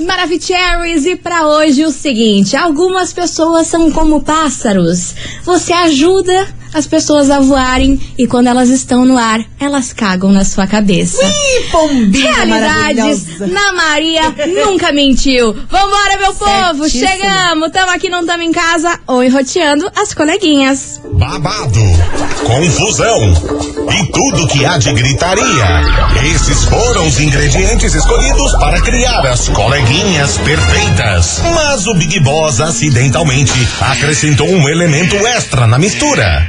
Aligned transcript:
Maravicheries, 0.00 1.06
e 1.06 1.16
para 1.16 1.46
hoje 1.46 1.84
o 1.84 1.90
seguinte: 1.90 2.56
algumas 2.56 3.12
pessoas 3.12 3.66
são 3.66 3.90
como 3.92 4.22
pássaros. 4.22 5.14
Você 5.44 5.72
ajuda 5.72 6.48
as 6.74 6.86
pessoas 6.86 7.30
a 7.30 7.40
voarem 7.40 7.98
e 8.18 8.26
quando 8.26 8.48
elas 8.48 8.68
estão 8.68 9.04
no 9.04 9.16
ar, 9.16 9.40
elas 9.60 9.92
cagam 9.92 10.32
na 10.32 10.44
sua 10.44 10.66
cabeça. 10.66 11.22
Ih, 11.24 11.70
pombinha 11.70 12.34
Realidades 12.34 13.38
na 13.38 13.72
Maria 13.72 14.22
nunca 14.66 14.92
mentiu. 14.92 15.52
Vambora, 15.52 16.18
meu 16.18 16.34
povo! 16.34 16.88
Certíssimo. 16.88 17.08
Chegamos! 17.08 17.70
Tamo 17.70 17.92
aqui, 17.92 18.08
não 18.08 18.26
tamo 18.26 18.42
em 18.42 18.52
casa 18.52 18.98
ou 19.06 19.22
enroteando 19.22 19.90
as 19.96 20.12
coleguinhas. 20.12 21.00
babado, 21.12 21.80
confusão 22.44 23.32
e 23.92 24.06
tudo 24.12 24.46
que 24.48 24.64
há 24.64 24.76
de 24.78 24.92
gritaria. 24.92 25.44
Esses 26.34 26.64
foram 26.64 27.06
os 27.06 27.20
ingredientes 27.20 27.94
escolhidos 27.94 28.52
para 28.56 28.80
criar 28.80 29.24
as 29.26 29.48
coleguinhas 29.48 30.38
perfeitas. 30.38 31.40
Mas 31.54 31.86
o 31.86 31.94
Big 31.94 32.18
Boss 32.20 32.60
acidentalmente 32.60 33.52
acrescentou 33.80 34.48
um 34.48 34.68
elemento 34.68 35.16
extra 35.26 35.66
na 35.66 35.78
mistura: 35.78 36.48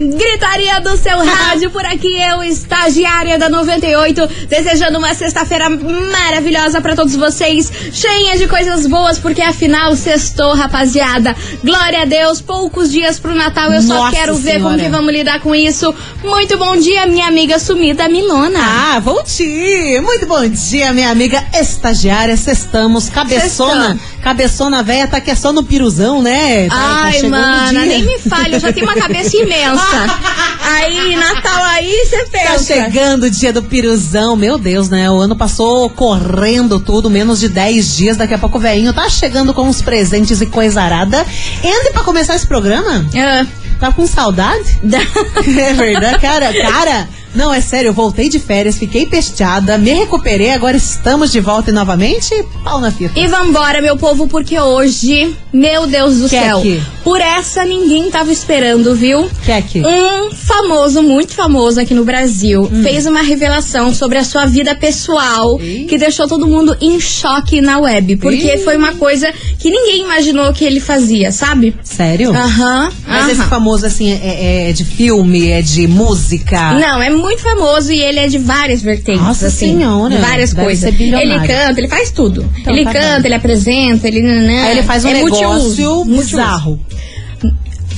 Gritaria 0.00 0.80
do 0.80 0.96
seu 0.96 1.18
rádio, 1.18 1.70
por 1.72 1.84
aqui 1.84 2.20
eu, 2.20 2.44
estagiária 2.44 3.36
da 3.36 3.48
98, 3.48 4.28
desejando 4.48 4.96
uma 4.96 5.12
sexta-feira 5.12 5.68
maravilhosa 5.68 6.80
pra 6.80 6.94
todos 6.94 7.16
vocês, 7.16 7.70
cheia 7.92 8.38
de 8.38 8.46
coisas 8.46 8.86
boas, 8.86 9.18
porque 9.18 9.42
afinal 9.42 9.96
sextou, 9.96 10.54
rapaziada. 10.54 11.34
Glória 11.64 12.02
a 12.02 12.04
Deus, 12.04 12.40
poucos 12.40 12.92
dias 12.92 13.18
pro 13.18 13.34
Natal, 13.34 13.72
eu 13.72 13.82
só 13.82 13.94
Nossa 13.94 14.16
quero 14.16 14.36
ver 14.36 14.60
como 14.60 14.68
Senhora. 14.68 14.82
que 14.82 14.88
vamos 14.88 15.12
lidar 15.12 15.40
com 15.40 15.52
isso. 15.52 15.92
Muito 16.22 16.56
bom 16.56 16.76
dia, 16.76 17.04
minha 17.06 17.26
amiga 17.26 17.58
sumida 17.58 18.08
Milona. 18.08 18.60
Ah, 18.60 19.00
voltei! 19.00 20.00
Muito 20.00 20.26
bom 20.26 20.46
dia, 20.48 20.92
minha 20.92 21.10
amiga 21.10 21.44
estagiária. 21.52 22.36
Sextamos, 22.36 23.08
cabeçona. 23.08 23.98
Cabeçona 24.28 24.82
velha 24.82 25.06
tá 25.08 25.22
que 25.22 25.30
é 25.30 25.34
só 25.34 25.54
no 25.54 25.62
piruzão, 25.64 26.20
né? 26.20 26.68
Tá- 26.68 26.74
tá 26.76 26.82
Ai, 27.04 27.12
chegando 27.14 27.28
o 27.28 27.30
mana, 27.40 27.70
dia. 27.70 27.80
nem 27.86 28.02
me 28.04 28.18
fale, 28.18 28.56
eu 28.56 28.60
já 28.60 28.70
tenho 28.70 28.84
uma 28.84 28.94
cabeça 28.94 29.34
imensa. 29.38 30.06
Aí, 30.66 31.16
Natal 31.16 31.64
aí, 31.64 32.04
você 32.04 32.18
Tá 32.24 32.28
pensa. 32.30 32.64
chegando 32.64 33.22
o 33.24 33.30
dia 33.30 33.54
do 33.54 33.62
piruzão, 33.62 34.36
meu 34.36 34.58
Deus, 34.58 34.90
né? 34.90 35.10
O 35.10 35.16
ano 35.18 35.34
passou 35.34 35.88
correndo 35.88 36.78
tudo, 36.78 37.08
menos 37.08 37.40
de 37.40 37.48
10 37.48 37.96
dias. 37.96 38.18
Daqui 38.18 38.34
a 38.34 38.38
pouco 38.38 38.58
o 38.58 38.60
velhinho 38.60 38.92
tá 38.92 39.08
chegando 39.08 39.54
com 39.54 39.66
os 39.66 39.80
presentes 39.80 40.42
e 40.42 40.46
coisa 40.46 40.82
arada. 40.82 41.24
Entre 41.64 41.90
pra 41.92 42.02
começar 42.04 42.34
esse 42.36 42.46
programa? 42.46 43.06
Ah, 43.16 43.46
Tá 43.80 43.92
com 43.92 44.06
saudade? 44.06 44.78
É 45.58 45.72
verdade, 45.72 46.18
cara, 46.18 46.52
cara. 46.52 47.08
Não, 47.38 47.54
é 47.54 47.60
sério, 47.60 47.90
eu 47.90 47.92
voltei 47.92 48.28
de 48.28 48.40
férias, 48.40 48.78
fiquei 48.78 49.06
pesteada, 49.06 49.78
me 49.78 49.92
recuperei, 49.92 50.50
agora 50.50 50.76
estamos 50.76 51.30
de 51.30 51.38
volta 51.38 51.70
e 51.70 51.72
novamente 51.72 52.34
pau 52.64 52.80
na 52.80 52.90
fita. 52.90 53.16
E 53.16 53.28
vambora, 53.28 53.80
meu 53.80 53.96
povo, 53.96 54.26
porque 54.26 54.58
hoje, 54.58 55.36
meu 55.52 55.86
Deus 55.86 56.18
do 56.18 56.28
Que 56.28 56.36
é 56.36 56.42
céu, 56.42 56.60
que? 56.60 56.80
por 57.02 57.20
essa 57.20 57.64
ninguém 57.64 58.10
tava 58.10 58.30
esperando, 58.32 58.94
viu? 58.94 59.28
Que 59.44 59.52
é 59.52 59.62
que? 59.62 59.80
Um 59.80 60.30
famoso, 60.30 61.02
muito 61.02 61.32
famoso 61.34 61.80
aqui 61.80 61.94
no 61.94 62.04
Brasil, 62.04 62.68
Hum. 62.70 62.82
fez 62.82 63.06
uma 63.06 63.22
revelação 63.22 63.94
sobre 63.94 64.18
a 64.18 64.24
sua 64.24 64.44
vida 64.46 64.74
pessoal 64.74 65.58
Ih. 65.60 65.86
que 65.88 65.96
deixou 65.98 66.26
todo 66.28 66.46
mundo 66.46 66.76
em 66.80 67.00
choque 67.00 67.60
na 67.60 67.78
web. 67.78 68.16
Porque 68.16 68.54
Ih. 68.54 68.58
foi 68.58 68.76
uma 68.76 68.92
coisa 68.94 69.32
que 69.58 69.70
ninguém 69.70 70.02
imaginou 70.02 70.52
que 70.52 70.64
ele 70.64 70.80
fazia, 70.80 71.32
sabe? 71.32 71.74
Sério? 71.82 72.30
Aham. 72.34 72.90
Mas 73.06 73.22
aham. 73.22 73.30
esse 73.32 73.42
famoso, 73.44 73.86
assim, 73.86 74.12
é, 74.12 74.68
é 74.68 74.72
de 74.72 74.84
filme, 74.84 75.48
é 75.50 75.62
de 75.62 75.86
música? 75.86 76.72
Não, 76.74 77.02
é 77.02 77.10
muito 77.10 77.40
famoso 77.42 77.90
e 77.92 78.00
ele 78.00 78.18
é 78.18 78.28
de 78.28 78.38
várias 78.38 78.82
vertentes, 78.82 79.22
Nossa 79.22 79.46
assim. 79.46 79.72
senhora, 79.78 80.18
várias 80.18 80.52
coisas. 80.52 80.92
Ele 80.98 81.38
canta, 81.46 81.74
ele 81.80 81.88
faz 81.88 82.10
tudo. 82.10 82.44
Então 82.58 82.72
ele 82.74 82.84
tá 82.84 82.92
canta, 82.92 83.20
bom. 83.20 83.26
ele 83.26 83.34
apresenta, 83.34 84.08
ele. 84.08 84.20
Aí 84.20 84.72
ele 84.72 84.82
faz 84.82 85.04
um 85.04 85.08
é 85.08 85.14
negócio 85.14 85.38
multiuso. 85.54 86.04
bizarro. 86.04 86.80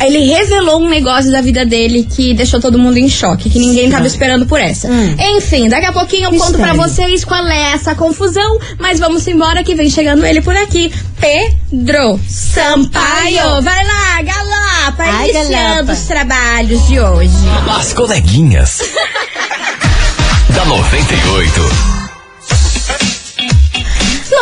Ele 0.01 0.21
revelou 0.33 0.81
um 0.81 0.89
negócio 0.89 1.31
da 1.31 1.43
vida 1.43 1.63
dele 1.67 2.09
que 2.11 2.33
deixou 2.33 2.59
todo 2.59 2.79
mundo 2.79 2.97
em 2.97 3.07
choque, 3.07 3.51
que 3.51 3.59
ninguém 3.59 3.91
tava 3.91 4.07
esperando 4.07 4.47
por 4.47 4.59
essa. 4.59 4.89
Hum. 4.89 5.15
Enfim, 5.37 5.69
daqui 5.69 5.85
a 5.85 5.93
pouquinho 5.93 6.25
eu 6.25 6.31
conto 6.31 6.57
pra 6.57 6.73
Mistério. 6.73 6.77
vocês 6.91 7.23
qual 7.23 7.47
é 7.47 7.73
essa 7.73 7.95
confusão, 7.95 8.59
mas 8.79 8.99
vamos 8.99 9.27
embora 9.29 9.63
que 9.63 9.75
vem 9.75 9.91
chegando 9.91 10.25
ele 10.25 10.41
por 10.41 10.57
aqui. 10.57 10.91
Pedro 11.21 12.19
Sampaio. 12.27 13.61
Vai 13.61 13.85
lá, 13.87 14.23
galapa, 14.23 15.03
Ai, 15.05 15.29
iniciando 15.31 15.51
galapa. 15.51 15.93
os 15.93 16.01
trabalhos 16.05 16.87
de 16.87 16.99
hoje. 16.99 17.35
As 17.79 17.93
coleguinhas. 17.93 18.81
da 20.57 20.65
98. 20.65 22.00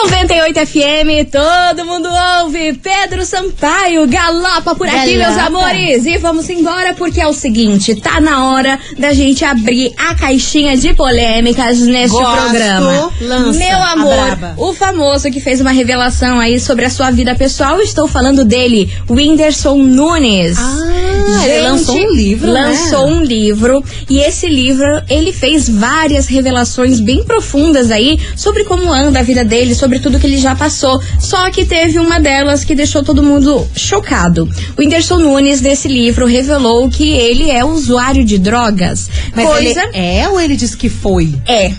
98 0.04 0.66
FM, 0.66 1.28
todo 1.30 1.84
mundo 1.84 2.08
ouve. 2.40 2.72
Pedro 2.74 3.24
Sampaio, 3.26 4.06
galopa 4.06 4.72
por 4.76 4.86
aqui, 4.86 5.16
Galopa. 5.16 5.32
meus 5.34 5.46
amores. 5.46 6.06
E 6.06 6.16
vamos 6.18 6.48
embora 6.48 6.94
porque 6.94 7.20
é 7.20 7.26
o 7.26 7.32
seguinte: 7.32 7.96
tá 7.96 8.20
na 8.20 8.46
hora 8.52 8.78
da 8.96 9.12
gente 9.12 9.44
abrir 9.44 9.92
a 9.98 10.14
caixinha 10.14 10.76
de 10.76 10.94
polêmicas 10.94 11.80
neste 11.80 12.16
Gosto. 12.16 12.40
programa. 12.42 13.12
Lança, 13.20 13.58
Meu 13.58 13.82
amor, 13.82 14.38
o 14.56 14.72
famoso 14.72 15.30
que 15.32 15.40
fez 15.40 15.60
uma 15.60 15.72
revelação 15.72 16.38
aí 16.38 16.60
sobre 16.60 16.84
a 16.84 16.90
sua 16.90 17.10
vida 17.10 17.34
pessoal, 17.34 17.80
estou 17.80 18.06
falando 18.06 18.44
dele, 18.44 18.88
Whindersson 19.10 19.78
Nunes. 19.78 20.56
Ah, 20.58 21.44
ele 21.44 21.54
Gente, 21.54 21.62
lançou 21.62 21.96
um 21.96 22.14
livro, 22.14 22.52
né? 22.52 22.60
Lançou 22.60 23.06
um 23.08 23.22
livro 23.22 23.84
e 24.08 24.20
esse 24.20 24.46
livro 24.46 25.02
ele 25.08 25.32
fez 25.32 25.68
várias 25.68 26.28
revelações 26.28 27.00
bem 27.00 27.24
profundas 27.24 27.90
aí 27.90 28.18
sobre 28.36 28.62
como 28.64 28.92
anda 28.92 29.18
a 29.18 29.22
vida 29.22 29.44
dele, 29.44 29.74
sobre 29.74 29.87
tudo 30.00 30.18
que 30.18 30.26
ele 30.26 30.38
já 30.38 30.54
passou. 30.56 31.00
Só 31.20 31.50
que 31.50 31.64
teve 31.64 31.98
uma 31.98 32.18
delas 32.20 32.64
que 32.64 32.74
deixou 32.74 33.02
todo 33.02 33.22
mundo 33.22 33.66
chocado. 33.76 34.48
O 34.76 34.80
Whindersson 34.80 35.18
Nunes 35.18 35.60
nesse 35.60 35.88
livro 35.88 36.26
revelou 36.26 36.88
que 36.88 37.12
ele 37.12 37.50
é 37.50 37.64
usuário 37.64 38.24
de 38.24 38.38
drogas. 38.38 39.08
Mas 39.34 39.46
coisa 39.46 39.82
ele 39.84 39.90
é 39.94 40.28
ou 40.28 40.40
ele 40.40 40.56
disse 40.56 40.76
que 40.76 40.88
foi? 40.88 41.34
é. 41.46 41.72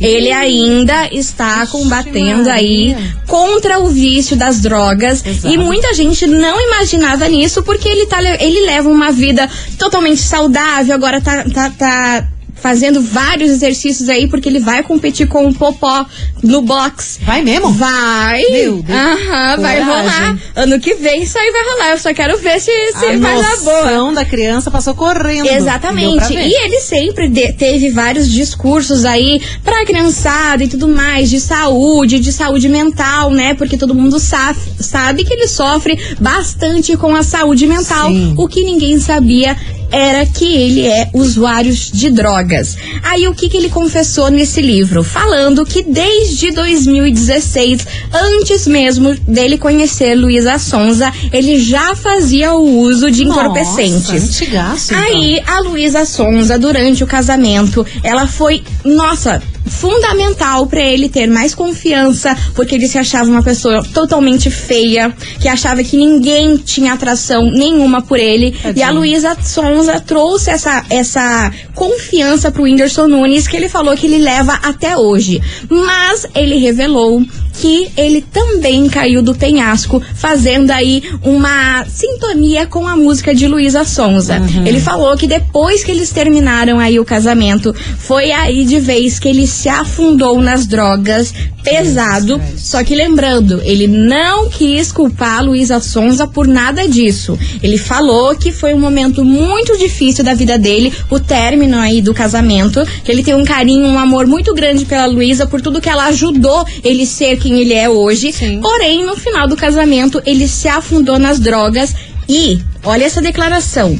Ele 0.00 0.30
ainda 0.30 1.08
está 1.12 1.66
combatendo 1.66 2.48
aí 2.48 2.96
contra 3.26 3.80
o 3.80 3.88
vício 3.88 4.36
das 4.36 4.60
drogas. 4.60 5.26
Exato. 5.26 5.52
E 5.52 5.58
muita 5.58 5.92
gente 5.92 6.24
não 6.24 6.60
imaginava 6.60 7.26
nisso 7.28 7.64
porque 7.64 7.88
ele, 7.88 8.06
tá, 8.06 8.20
le- 8.20 8.38
ele 8.40 8.64
leva 8.64 8.88
uma 8.88 9.10
vida 9.10 9.50
totalmente 9.76 10.20
saudável, 10.22 10.94
agora 10.94 11.20
tá, 11.20 11.42
tá, 11.52 11.70
tá 11.70 12.28
fazendo 12.60 13.00
vários 13.00 13.50
exercícios 13.50 14.08
aí 14.08 14.26
porque 14.28 14.48
ele 14.48 14.58
vai 14.60 14.82
competir 14.82 15.26
com 15.28 15.46
o 15.46 15.54
Popó 15.54 16.04
no 16.42 16.62
box. 16.62 17.18
Vai 17.22 17.42
mesmo? 17.42 17.72
Vai! 17.72 18.42
Meu 18.50 18.82
Deus. 18.82 18.98
Aham, 18.98 19.56
vai 19.60 19.80
rolar. 19.82 20.38
Ano 20.56 20.78
que 20.80 20.94
vem 20.94 21.22
isso 21.22 21.38
aí 21.38 21.50
vai 21.50 21.62
rolar. 21.72 21.90
Eu 21.92 21.98
só 21.98 22.12
quero 22.14 22.38
ver 22.38 22.60
se, 22.60 22.70
se 22.92 23.04
a 23.06 23.16
vai 23.18 23.42
dar 23.42 23.56
boa. 23.58 23.82
noção 23.84 24.12
da 24.14 24.24
criança 24.24 24.70
passou 24.70 24.94
correndo. 24.94 25.46
Exatamente. 25.48 26.34
E 26.34 26.64
ele 26.64 26.80
sempre 26.80 27.28
de- 27.28 27.52
teve 27.52 27.90
vários 27.90 28.28
discursos 28.30 29.04
aí 29.04 29.40
pra 29.64 29.84
criançada 29.84 30.62
e 30.64 30.68
tudo 30.68 30.88
mais, 30.88 31.30
de 31.30 31.40
saúde, 31.40 32.18
de 32.20 32.32
saúde 32.32 32.68
mental, 32.68 33.30
né? 33.30 33.54
Porque 33.54 33.76
todo 33.76 33.94
mundo 33.94 34.18
sabe, 34.18 34.58
sabe 34.80 35.24
que 35.24 35.32
ele 35.32 35.46
sofre 35.48 35.98
bastante 36.20 36.96
com 36.96 37.14
a 37.14 37.22
saúde 37.22 37.66
mental. 37.66 38.08
Sim. 38.08 38.34
O 38.36 38.46
que 38.48 38.62
ninguém 38.64 38.98
sabia 38.98 39.56
era 39.90 40.26
que 40.26 40.44
ele 40.44 40.86
é 40.86 41.10
usuário 41.12 41.72
de 41.72 42.10
drogas. 42.10 42.76
Aí 43.02 43.26
o 43.26 43.34
que, 43.34 43.48
que 43.48 43.56
ele 43.56 43.68
confessou 43.68 44.30
nesse 44.30 44.60
livro? 44.60 45.02
Falando 45.02 45.64
que 45.64 45.82
desde 45.82 46.50
2016, 46.50 47.86
antes 48.12 48.66
mesmo 48.66 49.14
dele 49.26 49.58
conhecer 49.58 50.14
Luísa 50.14 50.58
Sonza, 50.58 51.12
ele 51.32 51.58
já 51.58 51.94
fazia 51.94 52.52
o 52.54 52.80
uso 52.80 53.10
de 53.10 53.24
entorpecentes. 53.24 54.10
Nossa, 54.10 54.16
antigaço, 54.16 54.94
então. 54.94 55.04
Aí 55.04 55.42
a 55.46 55.60
Luísa 55.60 56.04
Sonza, 56.04 56.58
durante 56.58 57.02
o 57.02 57.06
casamento, 57.06 57.86
ela 58.02 58.26
foi, 58.26 58.62
nossa, 58.84 59.42
fundamental 59.68 60.66
para 60.66 60.80
ele 60.80 61.08
ter 61.08 61.26
mais 61.26 61.54
confiança, 61.54 62.36
porque 62.54 62.74
ele 62.74 62.88
se 62.88 62.98
achava 62.98 63.30
uma 63.30 63.42
pessoa 63.42 63.82
totalmente 63.82 64.50
feia, 64.50 65.14
que 65.40 65.48
achava 65.48 65.82
que 65.82 65.96
ninguém 65.96 66.56
tinha 66.56 66.92
atração 66.92 67.50
nenhuma 67.50 68.02
por 68.02 68.18
ele. 68.18 68.52
Tadinho. 68.52 68.78
E 68.78 68.82
a 68.82 68.90
Luísa 68.90 69.36
Sonza 69.42 70.00
trouxe 70.00 70.50
essa, 70.50 70.84
essa 70.90 71.52
confiança 71.74 72.50
pro 72.50 72.64
Whindersson 72.64 73.06
Nunes, 73.06 73.46
que 73.46 73.56
ele 73.56 73.68
falou 73.68 73.96
que 73.96 74.06
ele 74.06 74.18
leva 74.18 74.54
até 74.62 74.96
hoje. 74.96 75.40
Mas 75.68 76.26
ele 76.34 76.56
revelou 76.56 77.22
que 77.60 77.90
ele 77.96 78.20
também 78.20 78.88
caiu 78.88 79.20
do 79.20 79.34
penhasco, 79.34 80.00
fazendo 80.14 80.70
aí 80.70 81.02
uma 81.22 81.84
sintonia 81.86 82.66
com 82.66 82.86
a 82.86 82.96
música 82.96 83.34
de 83.34 83.48
Luísa 83.48 83.84
Sonza. 83.84 84.40
Ele 84.64 84.80
falou 84.80 85.16
que 85.16 85.26
depois 85.26 85.82
que 85.82 85.90
eles 85.90 86.10
terminaram 86.10 86.78
aí 86.78 87.00
o 87.00 87.04
casamento, 87.04 87.74
foi 87.98 88.30
aí 88.30 88.64
de 88.64 88.78
vez 88.78 89.18
que 89.18 89.28
ele 89.28 89.46
se 89.46 89.68
afundou 89.68 90.40
nas 90.40 90.66
drogas 90.66 91.34
pesado. 91.70 92.40
Só 92.56 92.82
que 92.82 92.94
lembrando, 92.94 93.60
ele 93.62 93.86
não 93.86 94.48
quis 94.48 94.92
culpar 94.92 95.38
a 95.38 95.42
Luísa 95.42 95.80
Sonza 95.80 96.26
por 96.26 96.46
nada 96.46 96.88
disso. 96.88 97.38
Ele 97.62 97.78
falou 97.78 98.34
que 98.34 98.52
foi 98.52 98.74
um 98.74 98.80
momento 98.80 99.24
muito 99.24 99.76
difícil 99.76 100.24
da 100.24 100.34
vida 100.34 100.58
dele, 100.58 100.92
o 101.10 101.18
término 101.18 101.78
aí 101.78 102.00
do 102.00 102.14
casamento, 102.14 102.84
que 103.04 103.10
ele 103.10 103.22
tem 103.22 103.34
um 103.34 103.44
carinho, 103.44 103.86
um 103.86 103.98
amor 103.98 104.26
muito 104.26 104.54
grande 104.54 104.84
pela 104.84 105.06
Luísa 105.06 105.46
por 105.46 105.60
tudo 105.60 105.80
que 105.80 105.88
ela 105.88 106.06
ajudou 106.06 106.66
ele 106.82 107.06
ser 107.06 107.38
quem 107.38 107.60
ele 107.60 107.74
é 107.74 107.88
hoje. 107.88 108.32
Sim. 108.32 108.60
Porém, 108.60 109.04
no 109.04 109.16
final 109.16 109.46
do 109.46 109.56
casamento, 109.56 110.22
ele 110.24 110.48
se 110.48 110.68
afundou 110.68 111.18
nas 111.18 111.38
drogas 111.38 111.94
e, 112.28 112.60
olha 112.84 113.04
essa 113.04 113.22
declaração. 113.22 113.98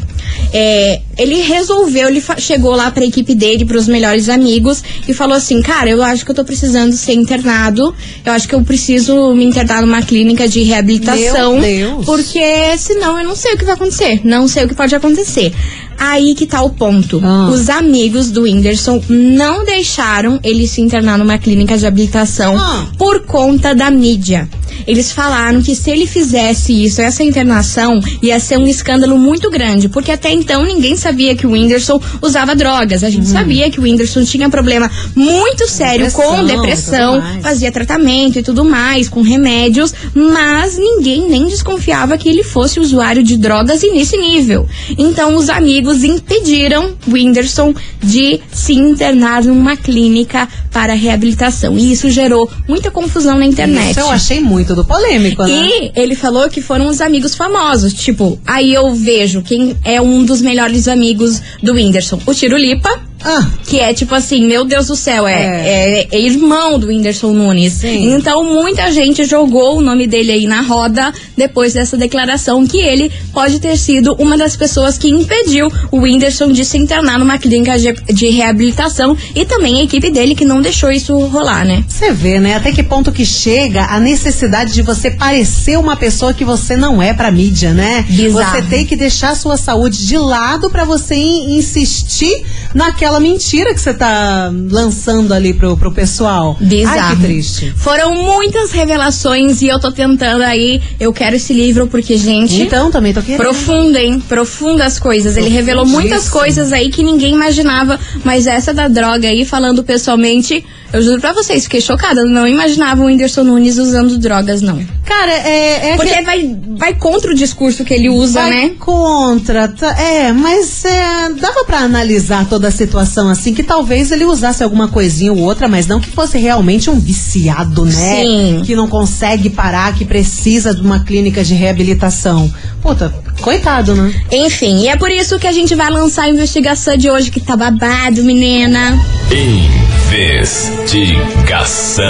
É, 0.52 1.00
ele 1.16 1.42
resolveu, 1.42 2.08
ele 2.08 2.22
chegou 2.38 2.74
lá 2.74 2.90
pra 2.90 3.04
equipe 3.04 3.34
dele, 3.34 3.64
pros 3.64 3.86
melhores 3.86 4.28
amigos, 4.28 4.82
e 5.06 5.12
falou 5.12 5.36
assim: 5.36 5.60
Cara, 5.62 5.90
eu 5.90 6.02
acho 6.02 6.24
que 6.24 6.30
eu 6.30 6.34
tô 6.34 6.44
precisando 6.44 6.92
ser 6.94 7.12
internado. 7.12 7.94
Eu 8.24 8.32
acho 8.32 8.48
que 8.48 8.54
eu 8.54 8.62
preciso 8.62 9.34
me 9.34 9.44
internar 9.44 9.82
numa 9.82 10.02
clínica 10.02 10.48
de 10.48 10.62
reabilitação. 10.62 11.58
Meu 11.58 11.60
Deus. 11.60 12.06
Porque 12.06 12.76
senão 12.78 13.18
eu 13.18 13.24
não 13.24 13.36
sei 13.36 13.54
o 13.54 13.58
que 13.58 13.64
vai 13.64 13.74
acontecer. 13.74 14.20
Não 14.24 14.48
sei 14.48 14.64
o 14.64 14.68
que 14.68 14.74
pode 14.74 14.94
acontecer. 14.94 15.52
Aí 16.00 16.34
que 16.36 16.46
tá 16.46 16.62
o 16.62 16.70
ponto. 16.70 17.20
Ah. 17.24 17.50
Os 17.52 17.68
amigos 17.68 18.30
do 18.30 18.42
Whindersson 18.42 19.02
não 19.08 19.64
deixaram 19.64 20.38
ele 20.44 20.68
se 20.68 20.80
internar 20.80 21.18
numa 21.18 21.38
clínica 21.38 21.76
de 21.76 21.84
habilitação 21.86 22.56
Ah. 22.56 22.86
por 22.96 23.24
conta 23.24 23.74
da 23.74 23.90
mídia. 23.90 24.48
Eles 24.86 25.10
falaram 25.10 25.60
que 25.60 25.74
se 25.74 25.90
ele 25.90 26.06
fizesse 26.06 26.72
isso, 26.84 27.02
essa 27.02 27.24
internação, 27.24 27.98
ia 28.22 28.38
ser 28.38 28.58
um 28.58 28.66
escândalo 28.66 29.18
muito 29.18 29.50
grande, 29.50 29.88
porque 29.88 30.12
até 30.18 30.32
então 30.32 30.64
ninguém 30.64 30.96
sabia 30.96 31.36
que 31.36 31.46
o 31.46 31.52
Whindersson 31.52 32.00
usava 32.20 32.54
drogas. 32.54 33.04
A 33.04 33.10
gente 33.10 33.28
sabia 33.28 33.70
que 33.70 33.78
o 33.78 33.84
Whindersson 33.84 34.24
tinha 34.24 34.50
problema 34.50 34.90
muito 35.14 35.68
sério 35.68 36.06
Depressão 36.06 36.36
com 36.36 36.44
depressão, 36.44 37.22
fazia 37.40 37.70
tratamento 37.70 38.38
e 38.38 38.42
tudo 38.42 38.64
mais, 38.64 39.08
com 39.08 39.22
remédios, 39.22 39.94
mas 40.12 40.76
ninguém 40.76 41.28
nem 41.28 41.46
desconfiava 41.46 42.18
que 42.18 42.28
ele 42.28 42.42
fosse 42.42 42.80
usuário 42.80 43.22
de 43.22 43.36
drogas 43.36 43.82
e 43.84 43.92
nesse 43.92 44.16
nível. 44.16 44.68
Então 44.98 45.36
os 45.36 45.48
amigos 45.48 46.02
impediram 46.02 46.96
o 47.06 47.12
Whindersson 47.12 47.72
de 48.02 48.40
se 48.52 48.74
internar 48.74 49.44
numa 49.44 49.76
clínica 49.76 50.48
para 50.78 50.94
reabilitação. 50.94 51.76
E 51.76 51.90
isso 51.90 52.08
gerou 52.08 52.48
muita 52.68 52.88
confusão 52.88 53.36
na 53.36 53.44
internet. 53.44 53.90
Isso 53.90 53.98
eu 53.98 54.10
achei 54.10 54.40
muito 54.40 54.76
do 54.76 54.84
polêmico, 54.84 55.42
né? 55.42 55.50
E 55.50 55.92
ele 55.96 56.14
falou 56.14 56.48
que 56.48 56.62
foram 56.62 56.86
os 56.86 57.00
amigos 57.00 57.34
famosos. 57.34 57.92
Tipo, 57.92 58.38
aí 58.46 58.74
eu 58.74 58.94
vejo 58.94 59.42
quem 59.42 59.76
é 59.82 60.00
um 60.00 60.24
dos 60.24 60.40
melhores 60.40 60.86
amigos 60.86 61.42
do 61.60 61.72
Whindersson. 61.72 62.20
O 62.24 62.32
Tirulipa, 62.32 63.07
Ah, 63.24 63.46
que 63.66 63.80
é 63.80 63.92
tipo 63.92 64.14
assim, 64.14 64.46
meu 64.46 64.64
Deus 64.64 64.86
do 64.86 64.96
céu, 64.96 65.26
é, 65.26 65.34
é. 65.34 66.08
é 66.10 66.20
irmão 66.20 66.78
do 66.78 66.86
Whindersson 66.86 67.32
Nunes. 67.32 67.72
Sim. 67.74 68.14
Então 68.14 68.44
muita 68.44 68.92
gente 68.92 69.24
jogou 69.24 69.76
o 69.78 69.80
nome 69.80 70.06
dele 70.06 70.30
aí 70.32 70.46
na 70.46 70.60
roda 70.60 71.12
depois 71.36 71.74
dessa 71.74 71.96
declaração 71.96 72.66
que 72.66 72.78
ele 72.78 73.10
pode 73.32 73.58
ter 73.60 73.76
sido 73.76 74.14
uma 74.18 74.36
das 74.36 74.56
pessoas 74.56 74.96
que 74.96 75.08
impediu 75.08 75.70
o 75.90 75.98
Whindersson 76.02 76.52
de 76.52 76.64
se 76.64 76.78
internar 76.78 77.18
numa 77.18 77.38
clínica 77.38 77.76
de, 77.78 78.28
reabilitação 78.30 79.16
e 79.34 79.44
também 79.44 79.80
a 79.80 79.84
equipe 79.84 80.10
dele 80.10 80.34
que 80.34 80.44
não 80.44 80.60
deixou 80.62 80.90
isso 80.90 81.16
rolar, 81.26 81.64
né? 81.64 81.84
Você 81.88 82.12
vê, 82.12 82.38
né? 82.38 82.54
Até 82.54 82.70
que 82.72 82.82
ponto 82.82 83.10
que 83.10 83.24
chega 83.24 83.84
a 83.86 83.98
necessidade 83.98 84.72
de 84.72 84.82
você 84.82 85.10
parecer 85.10 85.76
uma 85.78 85.96
pessoa 85.96 86.32
que 86.32 86.44
você 86.44 86.76
não 86.76 87.02
é 87.02 87.12
pra 87.12 87.30
mídia, 87.30 87.72
né? 87.74 88.04
Bizarro. 88.08 88.56
Você 88.56 88.62
tem 88.62 88.86
que 88.86 88.94
deixar 88.96 89.30
a 89.30 89.34
sua 89.36 89.56
saúde 89.56 90.06
de 90.06 90.16
lado 90.16 90.70
pra 90.70 90.84
você 90.84 91.14
in- 91.16 91.56
insistir 91.56 92.44
naquela 92.74 93.07
mentira 93.18 93.72
que 93.72 93.80
você 93.80 93.94
tá 93.94 94.52
lançando 94.70 95.32
ali 95.32 95.54
pro, 95.54 95.76
pro 95.76 95.90
pessoal. 95.92 96.56
Bizarro. 96.60 96.98
Ai, 97.00 97.16
que 97.16 97.22
triste. 97.22 97.72
Foram 97.76 98.14
muitas 98.14 98.70
revelações 98.70 99.62
e 99.62 99.68
eu 99.68 99.78
tô 99.80 99.90
tentando 99.90 100.42
aí. 100.42 100.80
Eu 101.00 101.12
quero 101.12 101.36
esse 101.36 101.52
livro 101.52 101.86
porque, 101.86 102.16
gente. 102.18 102.60
Então, 102.60 102.90
também 102.90 103.14
tô 103.14 103.22
querendo. 103.22 103.38
Profundo, 103.40 103.96
hein? 103.96 104.20
Profundas 104.28 104.98
coisas. 104.98 105.36
Ele 105.36 105.48
revelou 105.48 105.86
muitas 105.86 106.28
coisas 106.28 106.72
aí 106.72 106.90
que 106.90 107.02
ninguém 107.02 107.32
imaginava. 107.34 107.98
Mas 108.24 108.46
essa 108.46 108.74
da 108.74 108.88
droga 108.88 109.26
aí, 109.28 109.44
falando 109.44 109.82
pessoalmente, 109.82 110.64
eu 110.92 111.00
juro 111.02 111.20
pra 111.20 111.32
vocês, 111.32 111.64
fiquei 111.64 111.80
chocada. 111.80 112.24
Não 112.24 112.46
imaginava 112.46 113.02
o 113.02 113.06
Whindersson 113.06 113.44
Nunes 113.44 113.78
usando 113.78 114.18
drogas, 114.18 114.60
não. 114.60 114.78
Cara, 115.04 115.32
é, 115.32 115.90
é 115.92 115.96
Porque 115.96 116.14
que- 116.16 116.22
vai, 116.22 116.56
vai 116.76 116.94
contra 116.94 117.30
o 117.30 117.34
discurso 117.34 117.82
que 117.84 117.94
ele 117.94 118.10
usa, 118.10 118.40
Vai 118.42 118.50
né? 118.50 118.70
contra, 118.78 119.68
tá- 119.68 119.98
é, 119.98 120.32
mas 120.32 120.84
é, 120.84 121.30
dava 121.40 121.64
pra 121.64 121.78
analisar 121.78 122.46
toda 122.46 122.68
a 122.68 122.70
situação 122.70 122.97
assim, 122.98 123.54
que 123.54 123.62
talvez 123.62 124.10
ele 124.10 124.24
usasse 124.24 124.62
alguma 124.62 124.88
coisinha 124.88 125.32
ou 125.32 125.38
outra, 125.38 125.68
mas 125.68 125.86
não 125.86 126.00
que 126.00 126.10
fosse 126.10 126.38
realmente 126.38 126.90
um 126.90 126.98
viciado, 126.98 127.84
né? 127.84 127.92
Sim. 127.92 128.62
Que 128.64 128.74
não 128.74 128.88
consegue 128.88 129.50
parar, 129.50 129.94
que 129.94 130.04
precisa 130.04 130.74
de 130.74 130.80
uma 130.80 131.00
clínica 131.00 131.44
de 131.44 131.54
reabilitação. 131.54 132.52
Puta, 132.82 133.14
coitado, 133.40 133.94
né? 133.94 134.12
Enfim, 134.30 134.82
e 134.82 134.88
é 134.88 134.96
por 134.96 135.10
isso 135.10 135.38
que 135.38 135.46
a 135.46 135.52
gente 135.52 135.74
vai 135.74 135.90
lançar 135.90 136.24
a 136.24 136.28
investigação 136.28 136.96
de 136.96 137.10
hoje, 137.10 137.30
que 137.30 137.40
tá 137.40 137.56
babado, 137.56 138.22
menina. 138.22 138.98
Investigação. 139.30 142.04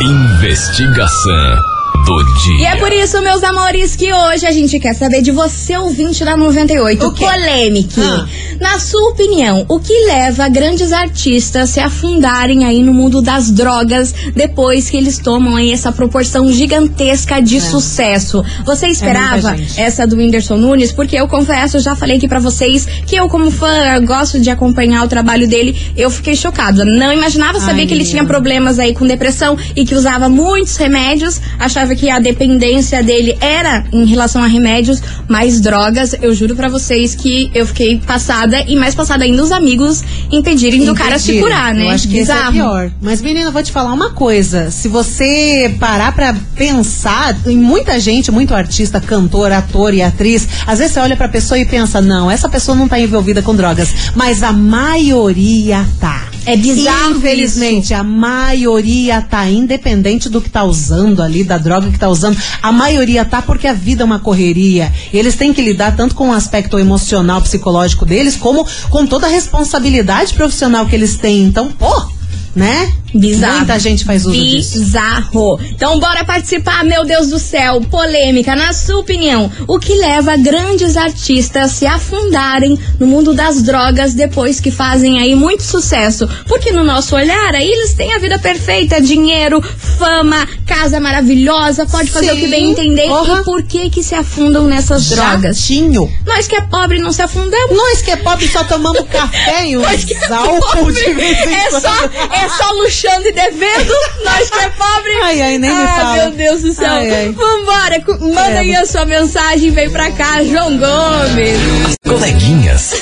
Investigação 0.00 1.75
do 2.06 2.24
dia. 2.42 2.60
E 2.60 2.64
é 2.64 2.76
por 2.76 2.92
isso, 2.92 3.20
meus 3.20 3.42
amores, 3.42 3.96
que 3.96 4.12
hoje 4.12 4.46
a 4.46 4.52
gente 4.52 4.78
quer 4.78 4.94
saber 4.94 5.22
de 5.22 5.32
você, 5.32 5.76
ouvinte 5.76 6.24
da 6.24 6.36
98. 6.36 7.04
O 7.04 7.12
quê? 7.12 7.24
Polêmica. 7.24 8.00
Ah. 8.00 8.26
Na 8.60 8.78
sua 8.78 9.10
opinião, 9.10 9.66
o 9.68 9.80
que 9.80 9.92
leva 10.06 10.48
grandes 10.48 10.92
artistas 10.92 11.56
a 11.62 11.66
se 11.66 11.80
afundarem 11.80 12.64
aí 12.64 12.82
no 12.82 12.94
mundo 12.94 13.20
das 13.20 13.50
drogas 13.50 14.14
depois 14.34 14.88
que 14.88 14.96
eles 14.96 15.18
tomam 15.18 15.56
aí 15.56 15.72
essa 15.72 15.90
proporção 15.90 16.50
gigantesca 16.52 17.40
de 17.42 17.60
sucesso? 17.60 18.42
Você 18.64 18.86
esperava 18.86 19.56
É. 19.56 19.82
essa 19.82 20.06
do 20.06 20.16
Whindersson 20.16 20.56
Nunes? 20.56 20.92
Porque 20.92 21.16
eu 21.16 21.26
confesso, 21.26 21.76
eu 21.76 21.80
já 21.80 21.96
falei 21.96 22.16
aqui 22.18 22.28
pra 22.28 22.38
vocês 22.38 22.86
que 23.06 23.16
eu, 23.16 23.28
como 23.28 23.50
fã, 23.50 24.00
gosto 24.04 24.38
de 24.38 24.48
acompanhar 24.48 25.04
o 25.04 25.08
trabalho 25.08 25.48
dele. 25.48 25.76
Eu 25.96 26.08
fiquei 26.08 26.36
chocada. 26.36 26.84
Não 26.84 27.12
imaginava 27.12 27.58
saber 27.58 27.80
Ai, 27.80 27.86
que 27.86 27.94
ele 27.94 28.04
tinha 28.04 28.24
problemas 28.24 28.78
aí 28.78 28.94
com 28.94 29.04
depressão 29.06 29.58
e 29.74 29.84
que 29.84 29.94
usava 29.94 30.28
muitos 30.28 30.76
remédios. 30.76 31.40
Achava 31.58 31.95
que 31.96 32.08
a 32.10 32.18
dependência 32.18 33.02
dele 33.02 33.36
era 33.40 33.84
em 33.92 34.04
relação 34.04 34.42
a 34.42 34.46
remédios, 34.46 35.02
mas 35.28 35.60
drogas. 35.60 36.14
Eu 36.20 36.34
juro 36.34 36.54
pra 36.54 36.68
vocês 36.68 37.14
que 37.14 37.50
eu 37.54 37.66
fiquei 37.66 37.98
passada 37.98 38.60
e 38.68 38.76
mais 38.76 38.94
passada 38.94 39.24
ainda 39.24 39.42
os 39.42 39.50
amigos 39.50 40.04
impedirem 40.30 40.84
do 40.84 40.94
cara 40.94 41.18
se 41.18 41.40
curar, 41.40 41.74
né? 41.74 41.84
Eu 41.84 41.90
acho 41.90 42.08
que 42.08 42.16
é 42.16 42.20
Bizarro. 42.20 42.52
pior. 42.52 42.90
Mas, 43.00 43.20
menina, 43.22 43.48
eu 43.48 43.52
vou 43.52 43.62
te 43.62 43.72
falar 43.72 43.92
uma 43.92 44.10
coisa. 44.10 44.70
Se 44.70 44.88
você 44.88 45.74
parar 45.80 46.12
pra 46.12 46.36
pensar 46.54 47.36
em 47.46 47.56
muita 47.56 47.98
gente, 47.98 48.30
muito 48.30 48.54
artista, 48.54 49.00
cantor, 49.00 49.50
ator 49.52 49.94
e 49.94 50.02
atriz, 50.02 50.46
às 50.66 50.78
vezes 50.78 50.94
você 50.94 51.00
olha 51.00 51.16
pra 51.16 51.28
pessoa 51.28 51.58
e 51.58 51.64
pensa, 51.64 52.00
não, 52.00 52.30
essa 52.30 52.48
pessoa 52.48 52.76
não 52.76 52.86
tá 52.86 52.98
envolvida 53.00 53.42
com 53.42 53.54
drogas. 53.54 54.12
Mas 54.14 54.42
a 54.42 54.52
maioria 54.52 55.84
tá. 55.98 56.26
É 56.46 56.56
bizarro 56.56 57.16
Infelizmente, 57.16 57.92
a 57.92 58.04
maioria 58.04 59.20
tá, 59.20 59.48
independente 59.48 60.28
do 60.28 60.40
que 60.40 60.48
tá 60.48 60.62
usando 60.62 61.20
ali, 61.20 61.42
da 61.42 61.58
droga 61.58 61.85
que 61.92 61.98
tá 61.98 62.08
usando, 62.08 62.38
a 62.62 62.72
maioria 62.72 63.24
tá 63.24 63.42
porque 63.42 63.66
a 63.66 63.72
vida 63.72 64.02
é 64.02 64.04
uma 64.04 64.18
correria. 64.18 64.92
E 65.12 65.18
eles 65.18 65.36
têm 65.36 65.52
que 65.52 65.62
lidar 65.62 65.96
tanto 65.96 66.14
com 66.14 66.30
o 66.30 66.32
aspecto 66.32 66.78
emocional, 66.78 67.40
psicológico 67.42 68.04
deles, 68.04 68.36
como 68.36 68.66
com 68.90 69.06
toda 69.06 69.26
a 69.26 69.30
responsabilidade 69.30 70.34
profissional 70.34 70.86
que 70.86 70.94
eles 70.94 71.16
têm. 71.16 71.44
Então, 71.44 71.70
pô, 71.72 72.06
né? 72.54 72.92
Bizarro. 73.14 73.58
Muita 73.58 73.78
gente 73.78 74.04
faz 74.04 74.26
uso 74.26 74.34
disso. 74.34 74.78
Bizarro. 74.78 75.58
Então 75.70 75.98
bora 75.98 76.24
participar, 76.24 76.84
meu 76.84 77.04
Deus 77.04 77.28
do 77.28 77.38
céu. 77.38 77.80
Polêmica, 77.82 78.54
na 78.54 78.72
sua 78.72 78.98
opinião, 78.98 79.50
o 79.66 79.78
que 79.78 79.94
leva 79.94 80.36
grandes 80.36 80.96
artistas 80.96 81.56
a 81.56 81.68
se 81.68 81.86
afundarem 81.86 82.78
no 82.98 83.06
mundo 83.06 83.32
das 83.32 83.62
drogas 83.62 84.14
depois 84.14 84.60
que 84.60 84.70
fazem 84.70 85.18
aí 85.18 85.34
muito 85.34 85.62
sucesso? 85.62 86.28
Porque 86.46 86.70
no 86.72 86.84
nosso 86.84 87.14
olhar, 87.14 87.54
aí 87.54 87.68
eles 87.68 87.94
têm 87.94 88.12
a 88.12 88.18
vida 88.18 88.38
perfeita, 88.38 89.00
dinheiro, 89.00 89.62
fama, 89.62 90.46
casa 90.66 91.00
maravilhosa, 91.00 91.86
pode 91.86 92.10
fazer 92.10 92.30
Sim. 92.30 92.32
o 92.32 92.36
que 92.36 92.48
bem 92.48 92.70
entender. 92.70 93.06
Porra. 93.08 93.40
E 93.40 93.44
por 93.44 93.62
que 93.62 93.90
que 93.90 94.02
se 94.02 94.14
afundam 94.14 94.66
nessas 94.66 95.08
drogas? 95.08 95.58
Jatinho. 95.58 96.10
Nós 96.24 96.46
que 96.46 96.56
é 96.56 96.60
pobre 96.60 96.98
não 96.98 97.12
se 97.12 97.22
afundamos. 97.22 97.76
Nós 97.76 98.02
que 98.02 98.10
é 98.10 98.16
pobre 98.16 98.48
só 98.48 98.64
tomamos 98.64 99.06
café 99.08 99.66
e 99.68 99.74
é 99.74 99.78
uns 99.78 100.30
álcool 100.30 100.90
é 100.90 101.70
quando. 101.70 101.80
só, 101.80 102.04
é 102.32 102.48
só 102.48 102.74
luxando 102.96 103.28
e 103.28 103.32
devendo. 103.32 103.94
Nós 104.24 104.50
que 104.50 104.58
é 104.58 104.68
pobre. 104.70 105.12
Ai, 105.22 105.42
ai, 105.42 105.58
nem 105.58 105.70
me 105.70 105.82
ah, 105.82 105.96
fala. 105.96 106.16
meu 106.16 106.30
Deus 106.32 106.62
do 106.62 106.72
céu. 106.72 106.90
Ai, 106.90 107.14
ai. 107.14 107.32
Vambora, 107.32 108.02
manda 108.20 108.60
aí 108.60 108.74
a 108.74 108.86
sua 108.86 109.04
mensagem, 109.04 109.70
vem 109.70 109.90
pra 109.90 110.10
cá, 110.12 110.42
João 110.42 110.78
Gomes. 110.78 111.96
Coleguinhas. 112.04 112.94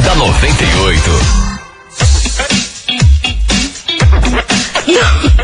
da 0.00 0.14
98. 0.16 1.44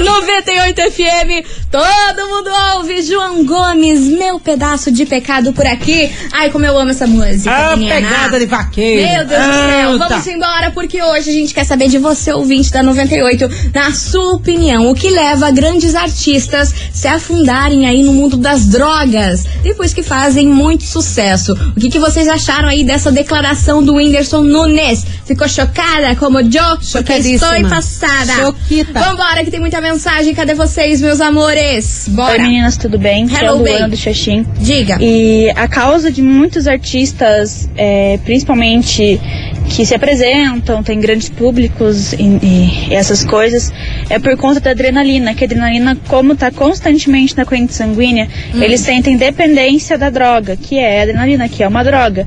98 0.01 0.83
FM, 0.93 1.47
todo 1.71 2.27
mundo 2.29 2.51
ouve 2.77 3.01
João 3.01 3.45
Gomes, 3.45 4.01
meu 4.01 4.41
pedaço 4.41 4.91
de 4.91 5.07
pecado 5.07 5.53
por 5.53 5.65
aqui. 5.65 6.11
Ai, 6.33 6.51
como 6.51 6.67
eu 6.67 6.77
amo 6.77 6.91
essa 6.91 7.07
música. 7.07 7.51
Ah, 7.51 7.77
menina. 7.77 7.95
pegada 7.95 8.41
de 8.41 8.47
vaqueiro. 8.47 9.09
Meu 9.09 9.25
Deus 9.25 9.47
do 9.47 9.53
céu, 9.53 9.93
Eita. 9.93 10.09
vamos 10.09 10.27
embora 10.27 10.71
porque 10.73 11.01
hoje 11.01 11.31
a 11.31 11.33
gente 11.33 11.55
quer 11.55 11.65
saber 11.65 11.89
de 11.89 11.99
você, 11.99 12.33
ouvinte 12.33 12.73
da 12.73 12.83
98, 12.83 13.49
na 13.73 13.93
sua 13.93 14.35
opinião, 14.35 14.91
o 14.91 14.95
que 14.95 15.11
leva 15.11 15.51
grandes 15.53 15.95
artistas 15.95 16.75
se 16.93 17.07
afundarem 17.07 17.87
aí 17.87 18.03
no 18.03 18.13
mundo 18.13 18.37
das 18.37 18.67
drogas 18.67 19.45
depois 19.63 19.95
que 19.95 20.03
fazem 20.03 20.49
muito 20.49 20.83
sucesso. 20.85 21.53
O 21.77 21.81
que, 21.81 21.89
que 21.89 22.01
vocês 22.01 22.27
acharam 22.27 22.69
aí 22.69 22.83
dessa 22.83 23.13
declaração 23.13 23.83
do 23.83 23.95
Whindersson 23.95 24.43
Nunes? 24.43 25.05
Ficou 25.25 25.49
chocada 25.49 26.17
como 26.17 26.41
Joe? 26.43 26.79
Porque 26.91 27.13
estou 27.13 27.49
passada. 27.69 28.33
Choquita. 28.35 28.99
Vambora 28.99 29.45
que 29.45 29.51
tem 29.53 29.61
muita 29.61 29.81
mensagem. 29.81 30.35
Cadê 30.35 30.55
vocês, 30.55 31.01
meus 31.01 31.21
amores? 31.21 31.60
Bora. 32.09 32.33
Oi 32.33 32.39
meninas, 32.39 32.77
tudo 32.79 32.99
bem? 32.99 33.27
É 33.31 33.37
a 33.37 33.41
Hello, 33.45 33.59
Luana 33.59 33.81
babe. 33.81 33.91
do 33.91 33.97
Xaxim. 33.97 34.47
Diga. 34.59 34.97
E 35.01 35.51
a 35.55 35.69
causa 35.69 36.11
de 36.11 36.23
muitos 36.23 36.67
artistas, 36.67 37.69
é, 37.77 38.19
principalmente 38.25 39.21
que 39.69 39.85
se 39.85 39.95
apresentam, 39.95 40.83
tem 40.83 40.99
grandes 40.99 41.29
públicos 41.29 42.15
e, 42.15 42.17
e- 42.23 42.87
e 42.91 42.95
essas 42.95 43.23
coisas, 43.25 43.71
é 44.09 44.19
por 44.19 44.35
conta 44.39 44.59
da 44.59 44.71
adrenalina, 44.71 45.35
que 45.35 45.45
a 45.45 45.47
adrenalina, 45.47 45.97
como 46.09 46.33
está 46.33 46.51
constantemente 46.51 47.37
na 47.37 47.45
corrente 47.45 47.75
sanguínea, 47.75 48.27
eles 48.55 48.81
sentem 48.81 49.17
dependência 49.19 49.99
da 49.99 50.09
droga, 50.09 50.57
que 50.57 50.79
é 50.79 51.01
a 51.01 51.03
adrenalina, 51.03 51.47
que 51.49 51.63
é 51.63 51.69
uma 51.69 51.85
droga. 51.85 52.27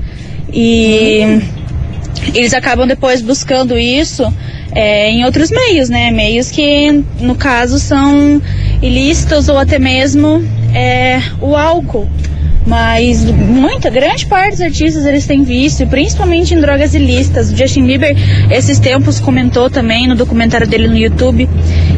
E 0.53 1.41
eles 2.35 2.53
acabam 2.53 2.87
depois 2.87 3.21
buscando 3.21 3.77
isso 3.79 4.31
é, 4.71 5.09
em 5.09 5.25
outros 5.25 5.49
meios, 5.49 5.89
né? 5.89 6.11
Meios 6.11 6.49
que, 6.51 7.03
no 7.19 7.35
caso, 7.35 7.79
são 7.79 8.41
ilícitos 8.83 9.47
ou 9.47 9.57
até 9.57 9.79
mesmo 9.79 10.43
é, 10.73 11.21
o 11.41 11.55
álcool. 11.55 12.07
Mas 12.65 13.25
muita, 13.25 13.89
grande 13.89 14.25
parte 14.25 14.51
dos 14.51 14.61
artistas 14.61 15.05
eles 15.05 15.25
têm 15.25 15.43
vício, 15.43 15.85
principalmente 15.87 16.53
em 16.53 16.61
drogas 16.61 16.93
ilícitas. 16.93 17.51
O 17.51 17.57
Justin 17.57 17.85
Bieber, 17.85 18.15
esses 18.49 18.79
tempos, 18.79 19.19
comentou 19.19 19.69
também 19.69 20.07
no 20.07 20.15
documentário 20.15 20.65
dele 20.65 20.87
no 20.87 20.97
YouTube 20.97 21.49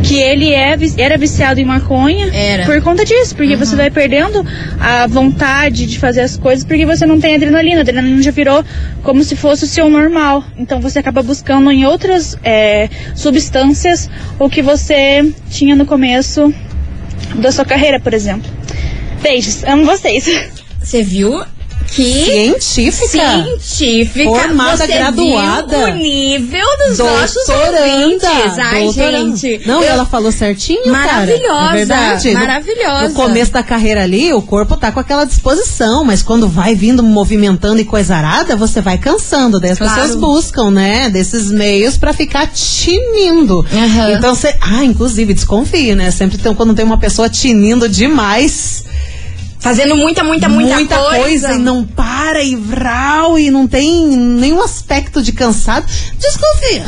que 0.04 0.18
ele 0.18 0.54
é, 0.54 0.76
era 0.98 1.18
viciado 1.18 1.60
em 1.60 1.66
maconha 1.66 2.32
Era. 2.34 2.66
por 2.66 2.82
conta 2.82 3.06
disso, 3.06 3.36
porque 3.36 3.56
você 3.56 3.76
vai 3.76 3.92
perdendo 3.92 4.46
a 4.80 5.06
vontade 5.08 5.86
de 5.86 6.00
fazer 6.00 6.22
as 6.22 6.36
coisas 6.36 6.66
porque 6.66 6.86
você 6.86 7.06
não 7.06 7.20
tem 7.20 7.36
adrenalina. 7.36 7.78
A 7.78 7.82
adrenalina 7.82 8.22
já 8.24 8.32
virou 8.32 8.64
como 9.04 9.24
se 9.24 9.36
fosse 9.36 9.66
o 9.66 9.68
seu 9.68 9.88
normal. 9.88 10.44
Então 10.58 10.80
você 10.80 10.98
acaba 10.98 11.22
buscando 11.22 11.72
em 11.72 11.86
outras 11.86 12.38
é, 12.44 12.90
substâncias 13.14 14.10
o 14.40 14.50
que 14.50 14.64
você 14.64 15.32
tinha 15.50 15.76
no 15.76 15.86
começo 15.86 16.52
da 17.42 17.52
sua 17.52 17.66
carreira, 17.66 18.00
por 18.00 18.14
exemplo. 18.14 18.50
Beijos, 19.22 19.64
amo 19.64 19.86
vocês. 19.86 20.26
Você 20.80 21.02
viu 21.02 21.44
que 21.88 22.56
Científica. 22.60 23.08
científica, 23.60 24.30
Formada, 24.30 24.86
graduada. 24.88 25.78
o 25.78 25.96
nível 25.96 26.66
dos 26.88 26.98
nossos 26.98 27.48
ouvintes. 27.50 28.58
Ai, 28.60 28.84
doutoranda. 28.86 29.36
gente. 29.38 29.68
Não, 29.68 29.82
eu- 29.82 29.90
ela 29.90 30.06
falou 30.06 30.32
certinho, 30.32 30.92
Maravilhosa, 30.92 31.48
cara. 31.48 31.72
É 31.72 31.78
verdade. 31.78 32.34
No- 32.34 32.40
maravilhosa. 32.40 33.08
No, 33.10 33.14
começo 33.14 33.52
da 33.52 33.64
carreira 33.64 34.04
ali, 34.04 34.34
o 34.34 34.42
corpo 34.42 34.76
tá 34.76 34.92
com 34.92 35.00
aquela 35.00 35.26
disposição, 35.26 36.04
mas 36.04 36.22
quando 36.22 36.48
vai 36.48 36.76
vindo 36.76 37.02
movimentando 37.04 37.80
e 37.80 37.86
coisa 37.86 38.16
arada, 38.16 38.56
você 38.56 38.82
vai 38.82 38.98
cansando. 38.98 39.60
Daí 39.60 39.72
as 39.72 39.78
Claro. 39.78 39.94
pessoas 39.96 40.16
buscam, 40.16 40.72
né, 40.72 41.10
desses 41.10 41.52
meios 41.52 41.98
pra 41.98 42.14
ficar 42.14 42.48
tinindo. 42.48 43.66
Aham. 43.74 44.12
Então 44.12 44.36
você, 44.36 44.56
ah, 44.62 44.84
inclusive, 44.84 45.34
desconfie, 45.34 45.96
né? 45.96 46.12
Sempre 46.12 46.38
tem 46.38 46.54
quando 46.54 46.74
tem 46.74 46.84
uma 46.86 46.98
pessoa 47.00 47.30
tinindo 47.30 47.88
demais, 47.90 48.84
Fazendo 49.66 49.98
muita, 49.98 50.24
muita, 50.24 50.48
muita, 50.48 50.96
coisa. 50.96 51.54
e 51.54 51.58
não 51.58 51.84
para 51.84 52.44
e 52.44 52.56
vral 52.56 53.40
e 53.40 53.50
não 53.50 53.68
tem 53.68 54.06
nenhum 54.06 54.62
aspecto 54.62 55.24
de 55.24 55.32
cansado, 55.32 55.88
desconfia. 56.20 56.86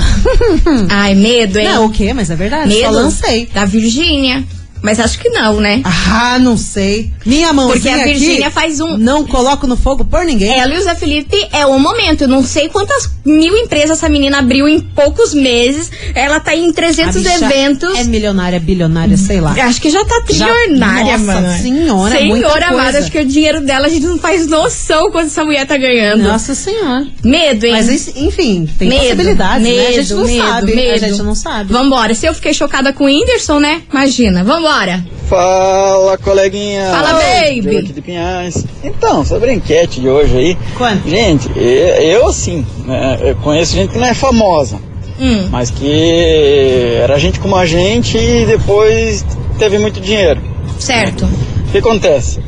Ai, 0.88 1.16
medo, 1.16 1.58
hein? 1.58 1.70
Não, 1.70 1.86
o 1.86 1.90
quê? 1.90 2.14
Mas 2.14 2.30
é 2.30 2.36
verdade, 2.36 2.70
medo 2.70 2.84
só 2.84 2.92
lancei. 2.92 3.48
da 3.52 3.66
Virgínia. 3.66 4.46
Mas 4.82 5.00
acho 5.00 5.20
que 5.20 5.30
não, 5.30 5.60
né? 5.60 5.82
Ah, 5.84 6.38
não 6.40 6.58
sei. 6.58 7.12
Minha 7.26 7.52
mãozinha 7.54 7.96
Porque 7.96 8.10
a 8.10 8.14
Virgínia 8.14 8.52
faz 8.52 8.80
um- 8.80 8.98
Não 8.98 9.26
coloco 9.26 9.68
no 9.68 9.76
fogo 9.76 10.06
por 10.06 10.24
ninguém. 10.24 10.58
Ela 10.60 10.74
e 10.76 10.78
o 10.78 10.84
Zé 10.84 10.96
Felipe 10.96 11.36
é 11.52 11.66
o 11.66 11.78
momento. 11.80 12.22
Eu 12.22 12.28
não 12.28 12.44
sei 12.44 12.70
quantas 12.70 13.10
mil 13.26 13.56
empresas 13.58 13.98
essa 13.98 14.08
menina 14.10 14.40
abriu 14.40 14.68
em 14.68 14.80
poucos 14.80 15.34
meses. 15.34 15.92
Ela 16.16 16.40
tá 16.40 16.56
em 16.56 16.70
A 16.70 16.74
300 16.74 17.22
bicha 17.22 17.46
eventos. 17.46 17.98
É 17.98 18.04
milionária, 18.04 18.60
bilionária, 18.60 19.18
sei 19.18 19.42
lá. 19.42 19.52
Acho 19.52 19.82
que 19.82 19.90
já 19.90 20.04
tá 20.06 20.16
Já- 20.30 20.46
trilionária, 20.48 21.18
Nossa 21.18 21.42
mano. 21.42 21.62
senhora, 21.62 22.20
é 22.20 22.24
muita 22.26 22.48
Senhora 22.48 22.68
amada, 22.68 22.84
coisa. 22.84 23.00
acho 23.00 23.12
que 23.12 23.20
o 23.20 23.26
dinheiro 23.26 23.62
dela 23.62 23.88
a 23.88 23.90
gente 23.90 24.06
não 24.06 24.18
faz 24.18 24.48
noção 24.48 25.12
quanto 25.12 25.28
essa 25.28 25.44
mulher 25.44 25.66
tá 25.66 25.78
ganhando. 25.78 26.24
Nossa 26.24 26.56
senhora. 26.56 27.06
Medo, 27.24 27.66
hein? 27.66 27.72
Mas 27.74 28.08
enfim, 28.16 28.68
tem 28.78 28.90
medo, 28.90 29.02
possibilidades, 29.02 29.64
medo, 29.68 29.78
né? 29.78 29.88
A 29.88 29.92
gente 29.92 30.14
não 30.14 30.26
medo, 30.26 30.38
sabe. 30.48 30.76
Medo. 30.76 31.06
A 31.06 31.08
gente 31.10 31.24
não 31.24 31.36
sabe. 31.36 31.74
Vambora. 31.74 32.14
Se 32.16 32.26
eu 32.26 32.34
fiquei 32.34 32.54
chocada 32.54 32.94
com 32.94 33.04
o 33.04 33.08
Whindersson, 33.08 33.60
né? 33.60 33.82
Imagina. 33.92 34.44
Vambora. 34.68 35.06
Fala, 35.30 36.18
coleguinha! 36.18 36.90
Fala, 36.92 37.14
baby. 37.14 37.78
Aqui 37.78 37.94
de 37.94 38.02
Pinhais. 38.02 38.66
Então, 38.84 39.24
sobre 39.24 39.52
a 39.52 39.54
enquete 39.54 40.02
de 40.02 40.10
hoje 40.10 40.38
aí. 40.38 40.58
Quanto? 40.78 41.08
Gente, 41.10 41.50
eu, 41.56 41.64
eu 41.64 42.28
assim, 42.28 42.66
né, 42.86 43.18
eu 43.22 43.36
conheço 43.38 43.74
gente 43.74 43.94
que 43.94 43.98
não 43.98 44.08
é 44.08 44.14
famosa, 44.14 44.78
Hum. 45.20 45.48
mas 45.50 45.72
que 45.72 46.98
era 47.02 47.18
gente 47.18 47.40
como 47.40 47.56
a 47.56 47.66
gente 47.66 48.18
e 48.18 48.46
depois 48.46 49.26
teve 49.58 49.80
muito 49.80 50.02
dinheiro. 50.02 50.42
Certo. 50.78 51.24
O 51.26 51.72
que 51.72 51.78
acontece? 51.78 52.40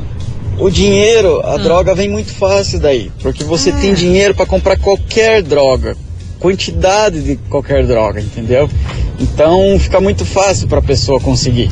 O 0.58 0.70
dinheiro, 0.70 1.42
a 1.46 1.56
droga 1.56 1.96
vem 1.96 2.10
muito 2.10 2.34
fácil 2.34 2.80
daí, 2.82 3.10
porque 3.22 3.46
você 3.46 3.72
tem 3.72 3.94
dinheiro 3.94 4.36
para 4.36 4.46
comprar 4.46 4.78
qualquer 4.78 5.42
droga, 5.42 5.96
quantidade 6.38 7.22
de 7.22 7.38
qualquer 7.50 7.88
droga, 7.88 8.20
entendeu? 8.20 8.70
Então 9.20 9.78
fica 9.80 10.02
muito 10.02 10.26
fácil 10.26 10.68
para 10.68 10.80
a 10.80 10.84
pessoa 10.84 11.18
conseguir. 11.20 11.72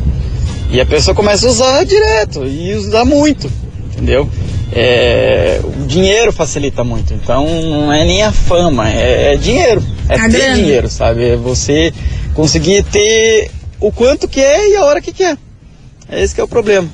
E 0.70 0.82
a 0.82 0.86
pessoa 0.86 1.16
começa 1.16 1.48
a 1.48 1.50
usar 1.50 1.84
direto 1.86 2.46
e 2.46 2.74
usar 2.76 3.06
muito, 3.06 3.50
entendeu? 3.86 4.30
É, 4.72 5.62
o 5.64 5.86
dinheiro 5.86 6.32
facilita 6.34 6.84
muito, 6.84 7.14
então 7.14 7.46
não 7.64 7.92
é 7.92 8.04
nem 8.04 8.22
a 8.24 8.32
fama, 8.34 8.90
é, 8.90 9.34
é 9.34 9.38
dinheiro, 9.38 9.82
é 10.10 10.16
A 10.16 10.24
ter 10.24 10.30
grana. 10.30 10.56
dinheiro, 10.56 10.90
sabe? 10.90 11.30
É 11.30 11.36
você 11.38 11.94
conseguir 12.34 12.84
ter 12.84 13.50
o 13.80 13.92
quanto 13.92 14.28
que 14.28 14.42
é 14.42 14.72
e 14.72 14.76
a 14.76 14.84
hora 14.84 15.02
que 15.02 15.14
quer. 15.14 15.38
É 16.10 16.22
esse 16.22 16.36
que 16.36 16.42
é 16.42 16.44
o 16.44 16.48
problema. 16.48 16.88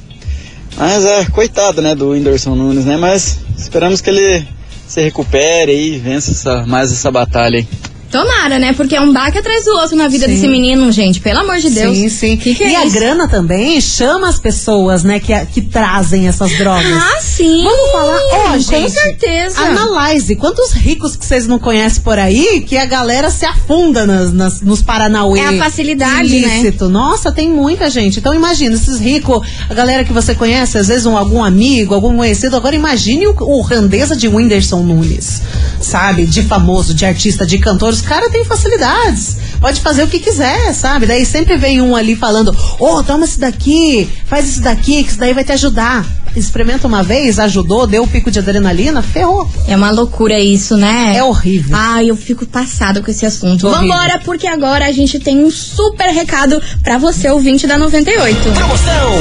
Mas 0.78 1.04
é, 1.06 1.26
coitado, 1.26 1.82
né, 1.82 1.96
do 1.96 2.10
Whindersson 2.12 2.56
Nunes, 2.56 2.86
né? 2.86 2.96
Mas 2.98 3.40
esperamos 3.58 4.02
que 4.02 4.10
ele 4.10 4.48
se 4.88 5.02
recupere 5.02 5.74
e 5.74 5.98
vença 5.98 6.32
essa, 6.32 6.66
mais 6.66 6.92
essa 6.92 7.12
batalha 7.12 7.58
aí. 7.58 7.68
Tomara, 8.14 8.60
né? 8.60 8.74
Porque 8.74 8.96
é 8.96 9.02
um 9.02 9.12
baque 9.12 9.40
atrás 9.40 9.66
do 9.66 9.72
outro 9.72 9.96
na 9.98 10.08
vida 10.08 10.28
Sim. 10.28 10.34
desse 10.34 10.48
menino, 10.48 10.92
gente. 10.92 11.20
Pelo 11.20 11.40
amor 11.40 11.58
de 11.58 11.72
Deus. 11.72 11.98
Sim, 11.98 12.10
sim. 12.10 12.38
Que 12.38 12.54
que 12.54 12.64
é 12.64 12.72
e 12.74 12.76
a 12.76 12.86
isso? 12.86 12.94
grana 12.96 13.28
também 13.28 13.82
chama 13.82 14.30
as 14.30 14.38
pessoas, 14.38 15.04
né, 15.04 15.20
que, 15.20 15.34
que 15.48 15.62
trazem 15.64 16.28
essas 16.28 16.52
drogas. 16.58 16.86
Ah, 16.94 17.20
sim. 17.20 17.64
Vamos 17.64 17.92
falar, 17.92 18.20
ó, 18.34 18.52
Com 18.54 18.60
gente. 18.60 18.92
certeza. 18.92 19.60
Analyze. 19.62 20.36
Quantos 20.36 20.74
ricos 20.74 21.16
que 21.16 21.26
vocês 21.26 21.48
não 21.48 21.58
conhecem 21.58 22.04
por 22.04 22.20
aí 22.20 22.62
que 22.68 22.78
a 22.78 22.86
galera 22.86 23.32
se 23.32 23.46
afunda 23.46 24.06
nas, 24.06 24.32
nas- 24.32 24.62
nos 24.62 24.82
Paranauê? 24.84 25.40
É 25.40 25.48
a 25.48 25.58
facilidade, 25.58 26.40
né? 26.40 26.60
ilícito. 26.60 26.90
Nossa, 26.90 27.32
tem 27.32 27.50
muita 27.50 27.90
gente. 27.90 28.20
Então 28.20 28.32
imagina, 28.36 28.76
esses 28.76 29.00
ricos, 29.00 29.42
a 29.68 29.74
galera 29.74 30.04
que 30.04 30.14
você 30.14 30.36
conhece, 30.36 30.78
às 30.78 30.88
vezes 30.88 31.08
um, 31.08 31.18
algum 31.18 31.44
amigo, 31.44 31.96
algum 31.96 32.16
conhecido. 32.16 32.56
Agora 32.56 32.76
imagine 32.76 33.26
o, 33.26 33.36
o 33.40 33.64
grandeza 33.64 34.16
de 34.16 34.28
Whindersson 34.28 34.84
Nunes. 34.84 35.42
Sabe? 35.82 36.28
De 36.28 36.44
famoso, 36.44 36.94
de 36.94 37.06
artista, 37.06 37.44
de 37.44 37.58
cantor. 37.58 37.94
Caras 38.04 38.32
têm 38.32 38.46
facilidades. 38.46 39.38
pode 39.60 39.82
fazer 39.82 40.04
o 40.04 40.08
que 40.08 40.20
quiser, 40.20 40.74
sabe? 40.74 41.06
Daí 41.06 41.26
sempre 41.26 41.58
vem 41.58 41.82
um 41.82 41.96
ali 41.96 42.16
falando, 42.16 42.56
ô, 42.80 43.04
toma 43.04 43.26
esse 43.26 43.40
daqui, 43.40 44.10
faz 44.26 44.48
esse 44.48 44.62
daqui, 44.62 45.04
que 45.04 45.10
isso 45.10 45.20
daí 45.20 45.34
vai 45.34 45.44
te 45.44 45.54
ajudar. 45.54 46.06
Experimenta 46.36 46.88
uma 46.88 47.04
vez, 47.04 47.40
ajudou, 47.40 47.86
deu 47.86 48.04
o 48.04 48.08
pico 48.08 48.32
de 48.32 48.40
adrenalina, 48.40 49.02
ferrou. 49.02 49.50
É 49.68 49.76
uma 49.76 49.92
loucura 49.92 50.40
isso, 50.40 50.76
né? 50.76 51.14
É 51.16 51.24
horrível. 51.24 51.76
Ai, 51.76 52.10
eu 52.10 52.16
fico 52.16 52.46
passada 52.46 53.02
com 53.02 53.12
esse 53.12 53.26
assunto. 53.26 53.68
Horrível. 53.68 53.88
Vambora, 53.88 54.20
porque 54.20 54.48
agora 54.48 54.86
a 54.86 54.92
gente 54.92 55.20
tem 55.20 55.44
um 55.44 55.52
super 55.52 56.10
recado 56.10 56.62
pra 56.84 56.98
você, 56.98 57.30
ouvinte 57.30 57.68
da 57.68 57.78
98. 57.78 58.52
Promoção 58.52 59.14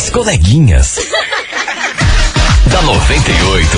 As 0.06 0.12
coleguinhas. 0.12 1.00
da 2.70 2.82
98. 2.84 3.78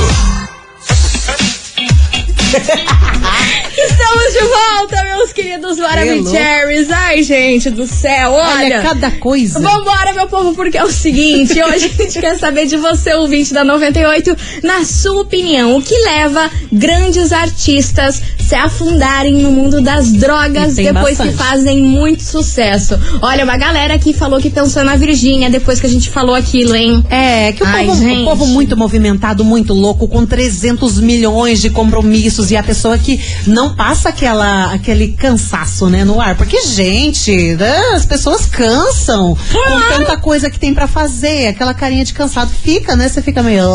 Estamos 3.77 4.33
de 4.33 4.39
volta, 4.41 5.03
meus 5.05 5.31
queridos 5.31 5.77
Maravicheries. 5.77 6.91
Ai, 6.91 7.23
gente 7.23 7.69
do 7.69 7.87
céu, 7.87 8.31
olha. 8.31 8.65
Olha 8.65 8.81
cada 8.81 9.11
coisa. 9.11 9.57
Vambora, 9.61 10.11
meu 10.11 10.27
povo, 10.27 10.53
porque 10.53 10.77
é 10.77 10.83
o 10.83 10.91
seguinte: 10.91 11.63
hoje 11.63 11.85
a 11.85 12.03
gente 12.03 12.19
quer 12.19 12.37
saber 12.37 12.65
de 12.65 12.75
você, 12.75 13.13
ouvinte 13.13 13.53
da 13.53 13.63
98, 13.63 14.35
na 14.63 14.83
sua 14.83 15.21
opinião, 15.21 15.77
o 15.77 15.81
que 15.81 15.97
leva 15.99 16.51
grandes 16.69 17.31
artistas 17.31 18.21
se 18.47 18.55
afundarem 18.55 19.33
no 19.33 19.51
mundo 19.51 19.81
das 19.81 20.11
drogas 20.11 20.75
depois 20.75 21.17
bastante. 21.17 21.31
que 21.31 21.37
fazem 21.37 21.81
muito 21.81 22.23
sucesso? 22.23 22.97
Olha, 23.21 23.43
uma 23.43 23.57
galera 23.57 23.93
aqui 23.95 24.13
falou 24.13 24.39
que 24.39 24.49
pensou 24.49 24.83
na 24.83 24.95
Virgínia 24.95 25.49
depois 25.49 25.79
que 25.79 25.85
a 25.85 25.89
gente 25.89 26.09
falou 26.09 26.33
aquilo, 26.33 26.73
hein? 26.75 27.03
É, 27.09 27.51
que 27.51 27.61
o, 27.61 27.67
Ai, 27.67 27.85
povo, 27.85 28.05
o 28.05 28.23
povo 28.23 28.47
muito 28.47 28.77
movimentado, 28.77 29.43
muito 29.43 29.73
louco, 29.73 30.07
com 30.07 30.25
300 30.25 30.99
milhões 30.99 31.61
de 31.61 31.69
compromissos 31.69 32.49
e 32.49 32.55
a 32.55 32.63
pessoa 32.63 32.97
que 32.97 33.19
não 33.45 33.75
passa 33.75 34.09
aquela, 34.09 34.71
aquele 34.73 35.09
cansaço, 35.09 35.87
né, 35.87 36.05
no 36.05 36.21
ar. 36.21 36.35
Porque, 36.37 36.61
gente, 36.61 37.55
né, 37.55 37.77
as 37.93 38.05
pessoas 38.05 38.45
cansam 38.45 39.35
com 39.51 39.93
tanta 39.93 40.15
coisa 40.17 40.49
que 40.49 40.57
tem 40.57 40.73
pra 40.73 40.87
fazer. 40.87 41.47
Aquela 41.47 41.73
carinha 41.73 42.05
de 42.05 42.13
cansado 42.13 42.49
fica, 42.63 42.95
né? 42.95 43.09
Você 43.09 43.21
fica 43.21 43.43
meio. 43.43 43.67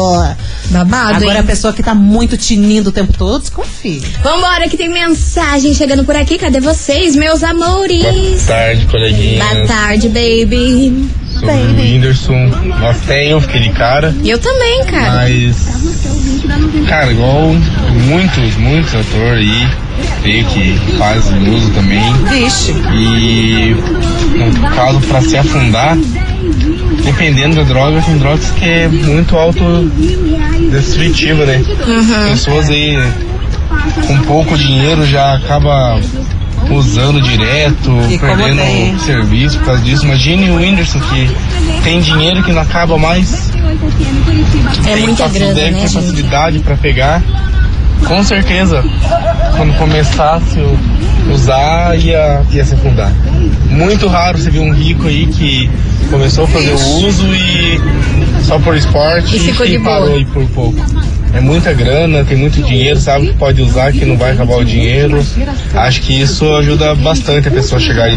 Babado, 0.71 1.17
Agora 1.17 1.35
hein? 1.35 1.41
a 1.41 1.45
pessoa 1.45 1.73
que 1.73 1.83
tá 1.83 1.95
muito 1.95 2.37
tinindo 2.37 2.89
o 2.91 2.93
tempo 2.93 3.13
todo, 3.13 3.41
desconfia. 3.41 4.01
Vambora, 4.23 4.62
que 4.69 4.77
tem 4.77 4.89
mensagem 4.89 5.75
chegando 5.75 6.05
por 6.05 6.15
aqui. 6.17 6.39
Cadê 6.39 6.61
vocês, 6.61 7.17
meus 7.17 7.43
amores? 7.43 8.03
Boa 8.03 8.37
tarde, 8.47 8.87
coleguinhas. 8.87 9.45
Boa 9.45 9.67
tarde, 9.67 10.09
baby. 10.09 11.09
Sou 11.27 11.49
o 11.49 11.75
Whindersson. 11.75 12.47
Nossa, 12.81 13.15
eu 13.15 13.41
fiquei 13.41 13.61
de 13.63 13.71
cara, 13.71 14.15
eu 14.25 14.39
também, 14.39 14.85
cara. 14.85 15.13
mas. 15.13 15.57
Cara, 16.89 17.11
igual 17.11 17.53
muitos, 18.07 18.55
muitos 18.57 18.95
atores 18.95 19.49
aí, 19.49 19.69
creio 20.23 20.45
que 20.47 20.79
fazem 20.97 21.49
uso 21.49 21.69
também. 21.71 22.13
Vixe. 22.31 22.71
E 22.95 23.75
no 24.37 24.53
caso, 24.75 25.01
pra 25.01 25.21
se 25.21 25.37
afundar, 25.37 25.97
dependendo 27.05 27.57
da 27.57 27.63
droga, 27.65 28.01
tem 28.03 28.17
drogas 28.19 28.51
que 28.53 28.65
é 28.65 28.87
muito 28.89 29.37
autodestrutiva, 29.37 31.45
né? 31.47 31.61
Pessoas 32.31 32.71
aí 32.71 32.97
com 34.07 34.19
pouco 34.23 34.57
dinheiro 34.57 35.05
já 35.07 35.35
acaba 35.35 36.01
usando 36.71 37.21
direto, 37.21 37.91
E 38.09 38.19
perdendo 38.19 38.57
tem? 38.63 38.99
serviço 39.01 39.59
por 39.59 39.67
causa 39.67 39.83
disso. 39.83 40.05
Imagine 40.05 40.51
o 40.51 40.57
Whindersson 40.57 41.01
que 41.01 41.29
tem 41.83 42.01
dinheiro 42.01 42.43
que 42.43 42.53
não 42.53 42.63
acaba 42.63 42.97
mais, 42.99 43.51
É 44.87 44.95
tem 44.95 45.03
muita 45.05 45.29
grana, 45.29 45.55
facilidade, 45.55 45.71
né, 45.73 45.81
gente? 45.81 45.93
facilidade 45.95 46.59
para 46.61 46.77
pegar. 46.77 47.23
Com 48.07 48.23
certeza, 48.25 48.85
quando 49.57 49.77
começasse 49.79 50.59
a 50.59 51.33
usar, 51.33 51.97
ia, 51.99 52.43
ia 52.51 52.65
se 52.65 52.75
afundar. 52.75 53.13
Muito 53.71 54.09
raro 54.09 54.39
você 54.39 54.51
ver 54.51 54.59
um 54.59 54.73
rico 54.73 55.07
aí 55.07 55.27
que 55.27 55.71
começou 56.11 56.45
a 56.45 56.49
fazer 56.49 56.73
o 56.73 57.07
uso 57.07 57.27
e 57.35 57.81
só 58.43 58.59
por 58.59 58.77
esporte 58.77 59.37
E 59.37 59.39
ficou 59.39 59.65
de 59.67 59.79
boa. 59.79 60.01
parou 60.01 60.15
aí 60.17 60.25
por 60.25 60.45
pouco. 60.49 60.81
É 61.35 61.41
muita 61.41 61.73
grana, 61.73 62.25
tem 62.25 62.37
muito 62.37 62.63
dinheiro, 62.63 62.99
sabe 63.01 63.29
que 63.29 63.35
pode 63.35 63.63
usar, 63.63 63.93
que 63.93 64.05
não 64.05 64.17
vai 64.17 64.33
acabar 64.33 64.57
o 64.57 64.65
dinheiro. 64.65 65.25
Acho 65.75 66.03
que 66.03 66.21
isso 66.21 66.53
ajuda 66.57 66.95
bastante 66.95 67.49
a 67.49 67.51
pessoa 67.51 67.79
a 67.79 67.83
chegar 67.83 68.05
aí 68.05 68.17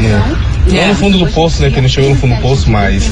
não 0.67 0.87
no 0.87 0.95
fundo 0.95 1.17
do 1.19 1.27
poço, 1.27 1.61
né? 1.61 1.69
Que 1.69 1.81
não 1.81 1.87
chegou 1.89 2.09
no 2.09 2.15
fundo 2.15 2.35
do 2.35 2.41
poço, 2.41 2.69
mas 2.69 3.03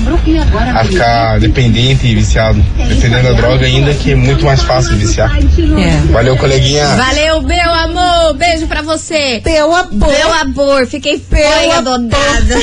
a 0.75 0.83
ficar 0.85 1.39
dependente 1.39 2.07
e 2.07 2.15
viciado. 2.15 2.63
Dependendo 2.87 3.23
da 3.23 3.33
droga 3.33 3.65
ainda, 3.65 3.93
que 3.93 4.11
é 4.11 4.15
muito 4.15 4.43
mais 4.45 4.61
fácil 4.61 4.93
de 4.93 5.05
viciar. 5.05 5.31
É. 5.37 6.11
Valeu, 6.11 6.37
coleguinha. 6.37 6.87
Valeu, 6.95 7.41
meu 7.41 7.73
amor. 7.73 8.33
Beijo 8.35 8.67
pra 8.67 8.81
você. 8.81 9.41
Teu 9.43 9.73
amor. 9.73 10.09
Meu 10.09 10.33
amor, 10.33 10.87
fiquei 10.87 11.19
feia, 11.19 11.77
amor. 11.77 11.99
dodada. 11.99 12.55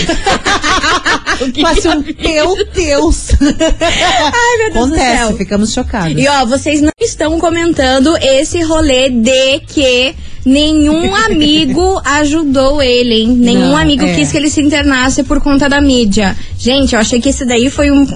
Quase 1.61 1.89
um 1.89 2.05
meu 2.23 2.57
Deus. 2.75 3.31
Ai, 3.41 4.59
meu 4.59 4.73
Deus 4.73 4.89
do 4.89 4.95
Acontece, 4.95 5.17
céu. 5.19 5.37
ficamos 5.37 5.73
chocados. 5.73 6.21
E 6.21 6.29
ó, 6.29 6.45
vocês 6.45 6.83
não 6.83 6.93
estão 7.01 7.39
comentando 7.39 8.17
esse 8.21 8.63
rolê 8.63 9.09
de 9.09 9.61
que 9.61 10.15
nenhum 10.45 11.15
amigo 11.27 12.01
ajudou 12.05 12.83
ele, 12.83 13.15
hein? 13.15 13.29
Nenhum 13.29 13.71
Não, 13.71 13.77
amigo 13.77 14.05
é. 14.05 14.15
quis 14.15 14.31
que 14.31 14.37
ele 14.37 14.51
se 14.51 14.61
internasse 14.61 15.23
por 15.23 15.41
conta 15.41 15.69
da 15.69 15.81
mídia. 15.81 16.37
Gente, 16.59 16.95
eu 16.95 17.01
achei 17.01 17.21
que 17.21 17.29
esse 17.29 17.45
daí 17.45 17.71
foi 17.71 17.91
um. 17.91 18.07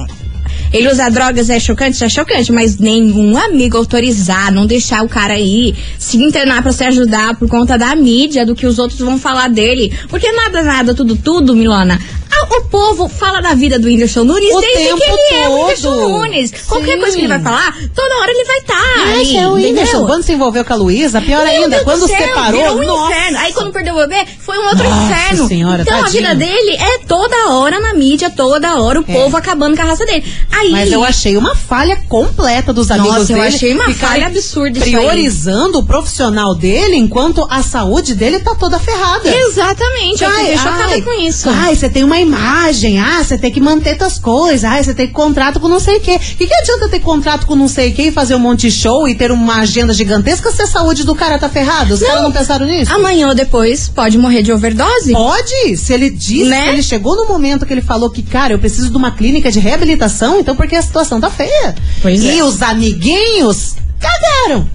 Ele 0.73 0.89
usar 0.89 1.09
drogas 1.09 1.49
é 1.51 1.61
chocante, 1.61 2.03
é 2.03 2.09
chocante, 2.09 2.51
mas 2.51 2.79
nenhum 2.79 3.37
amigo 3.37 3.77
autorizar, 3.77 4.51
não 4.51 4.67
deixar 4.67 5.05
o 5.05 5.09
cara 5.09 5.35
aí 5.35 5.73
se 5.99 6.17
internar 6.17 6.63
pra 6.63 6.73
se 6.73 6.83
ajudar 6.83 7.37
por 7.37 7.49
conta 7.49 7.79
da 7.79 7.95
mídia, 7.95 8.45
do 8.45 8.57
que 8.57 8.67
os 8.67 8.79
outros 8.81 8.99
vão 8.99 9.17
falar 9.17 9.49
dele. 9.49 9.93
Porque 10.09 10.31
nada, 10.33 10.63
nada, 10.63 10.93
tudo, 10.93 11.15
tudo, 11.15 11.55
Milona. 11.55 11.99
Ah, 12.43 12.47
O 12.59 12.63
povo 12.65 13.09
fala 13.09 13.41
da 13.41 13.55
vida 13.55 13.79
do 13.79 13.87
Whindersson 13.87 14.25
Nunes 14.25 14.53
O 14.55 14.61
desde 14.61 14.79
tempo 14.85 14.97
que 14.99 15.05
ele 15.35 15.43
é 15.43 15.49
o 15.49 15.51
todo. 15.51 15.61
Whindersson 15.63 16.09
Nunes. 16.09 16.51
Qualquer 16.69 16.93
Sim. 16.95 16.99
coisa 17.01 17.17
que 17.17 17.23
ele 17.23 17.29
vai 17.29 17.41
falar, 17.43 17.77
toda 17.95 18.15
hora 18.17 18.31
ele 18.31 18.45
vai 18.45 18.59
estar. 18.59 19.21
Esse 19.21 19.37
é 19.37 19.49
o 19.49 19.53
Whindersson. 19.55 20.07
Quando 20.07 20.23
se 20.23 20.33
envolveu 20.33 20.65
com 20.65 20.73
a 20.73 20.77
Luísa, 20.77 21.21
pior 21.21 21.45
Meu 21.45 21.53
ainda, 21.53 21.69
Deus 21.71 21.83
quando 21.83 22.01
do 22.01 22.07
céu, 22.09 22.17
virou 22.19 22.35
separou, 22.35 22.79
um 22.79 22.87
nossa, 22.87 23.13
inferno. 23.13 23.39
Aí 23.39 23.53
quando 23.53 23.73
perdeu 23.73 23.95
o 23.95 23.99
bebê, 23.99 24.27
foi 24.39 24.59
um 24.59 24.67
outro 24.69 24.85
Nossa 24.89 25.13
inferno. 25.13 25.49
senhora, 25.49 25.83
então 25.83 25.99
a 25.99 26.03
tadinho. 26.05 26.23
vida 26.23 26.35
dele 26.35 26.77
é 26.77 26.99
toda 27.07 27.51
hora 27.51 27.79
na 27.81 27.95
mídia, 27.95 28.31
toda 28.31 28.81
hora 28.81 29.01
o 29.01 29.05
povo 29.05 29.37
acabando 29.37 29.77
com 29.77 29.83
a 29.83 29.87
raça 29.87 30.05
dele. 30.05 30.25
Aí, 30.51 30.71
Mas 30.71 30.93
eu 30.93 31.05
achei 31.05 31.37
uma 31.37 31.55
falha 31.55 31.97
completa 32.09 32.73
dos 32.73 32.91
amigos 32.91 33.19
Nossa, 33.19 33.33
eu 33.33 33.37
dele. 33.37 33.49
achei 33.55 33.75
uma 33.75 33.93
falha 33.95 34.27
absurda. 34.27 34.81
Priorizando 34.81 35.79
o 35.79 35.85
profissional 35.85 36.55
dele 36.55 36.97
enquanto 36.97 37.47
a 37.51 37.63
saúde 37.63 38.15
dele 38.15 38.41
tá 38.41 38.55
toda 38.55 38.79
ferrada. 38.79 39.29
Exatamente, 39.29 40.23
eu 40.25 40.31
fiquei 40.31 40.57
chocada 40.57 41.03
com 41.03 41.13
isso. 41.21 41.49
Ai, 41.51 41.75
você 41.77 41.89
tem 41.89 42.03
uma 42.05 42.19
imagem, 42.25 42.99
ah, 42.99 43.23
você 43.23 43.39
tem 43.39 43.51
que 43.51 43.61
manter 43.61 43.97
suas 43.97 44.19
coisas, 44.19 44.65
ah, 44.65 44.83
você 44.83 44.95
tem 44.95 45.09
contrato 45.09 45.61
com 45.61 45.69
não 45.69 45.81
sei 45.81 45.99
o 45.99 46.01
quê. 46.01 46.17
O 46.17 46.37
que, 46.37 46.47
que 46.47 46.55
adianta 46.55 46.89
ter 46.89 47.01
contrato 47.01 47.47
com 47.47 47.55
não 47.55 47.69
sei 47.69 47.95
e 47.97 48.11
fazer 48.11 48.35
um 48.35 48.39
monte 48.39 48.63
de 48.63 48.73
show 48.73 49.07
e 49.09 49.15
ter 49.15 49.31
uma 49.31 49.61
agenda 49.61 49.93
gigantesca 49.93 50.51
se 50.51 50.63
a 50.63 50.67
saúde 50.67 51.05
do 51.05 51.15
cara 51.15 51.39
tá 51.39 51.49
ferrada? 51.49 51.95
Os 51.95 52.01
caras 52.03 52.23
não 52.23 52.33
pensaram 52.33 52.67
nisso? 52.67 52.93
Amanhã 52.93 53.29
ou 53.29 53.35
depois 53.35 53.89
pode 53.89 54.19
morrer 54.19 54.43
de 54.43 54.53
overdose? 54.53 55.13
Pode, 55.13 55.77
se 55.77 55.93
ele 55.93 56.11
disse, 56.11 56.45
Né? 56.45 56.71
ele 56.71 56.83
chegou 56.83 57.17
no 57.17 57.27
momento 57.27 57.65
que 57.65 57.73
ele 57.73 57.83
falou 57.83 58.11
que, 58.11 58.23
cara, 58.23 58.53
eu 58.53 58.59
preciso 58.59 58.91
de 58.91 58.97
uma 58.97 59.13
clínica 59.13 59.51
de 59.51 59.61
reabilitação, 59.61 60.41
então 60.41 60.57
porque 60.57 60.75
a 60.77 60.83
situação 60.83 61.21
tá 61.21 61.31
feia. 61.31 61.75
Pois 62.03 62.23
e 62.23 62.39
é. 62.39 62.45
os 62.45 62.61
amiguinhos 62.63 63.75
cagaram. 64.01 64.69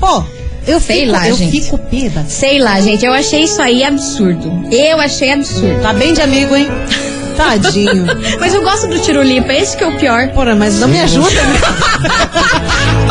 Pô, 0.00 0.24
eu 0.66 0.80
Sei 0.80 1.00
fico, 1.00 1.12
lá, 1.12 1.28
eu 1.28 1.36
gente. 1.36 1.60
fico 1.62 1.78
peba. 1.78 2.24
Sei 2.28 2.58
lá, 2.58 2.80
gente, 2.80 3.04
eu 3.04 3.12
achei 3.12 3.44
isso 3.44 3.60
aí 3.62 3.84
absurdo. 3.84 4.68
Eu 4.70 5.00
achei 5.00 5.32
absurdo. 5.32 5.80
Tá 5.80 5.92
bem 5.92 6.12
de 6.12 6.20
amigo, 6.20 6.54
hein? 6.56 6.68
Tadinho. 7.36 8.06
Mas 8.40 8.54
eu 8.54 8.62
gosto 8.62 8.86
do 8.88 8.98
tirulipa, 8.98 9.52
esse 9.52 9.76
que 9.76 9.84
é 9.84 9.86
o 9.86 9.96
pior. 9.98 10.28
Porra, 10.30 10.54
mas 10.54 10.78
não 10.80 10.88
me 10.88 10.98
ajuda, 11.00 11.28
né? 11.42 11.58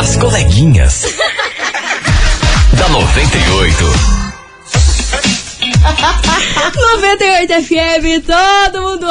As 0.00 0.16
coleguinhas. 0.16 1.04
da 2.72 2.88
98. 2.88 4.16
98 6.74 7.52
FM, 7.62 8.26
todo 8.26 8.82
mundo 8.82 9.06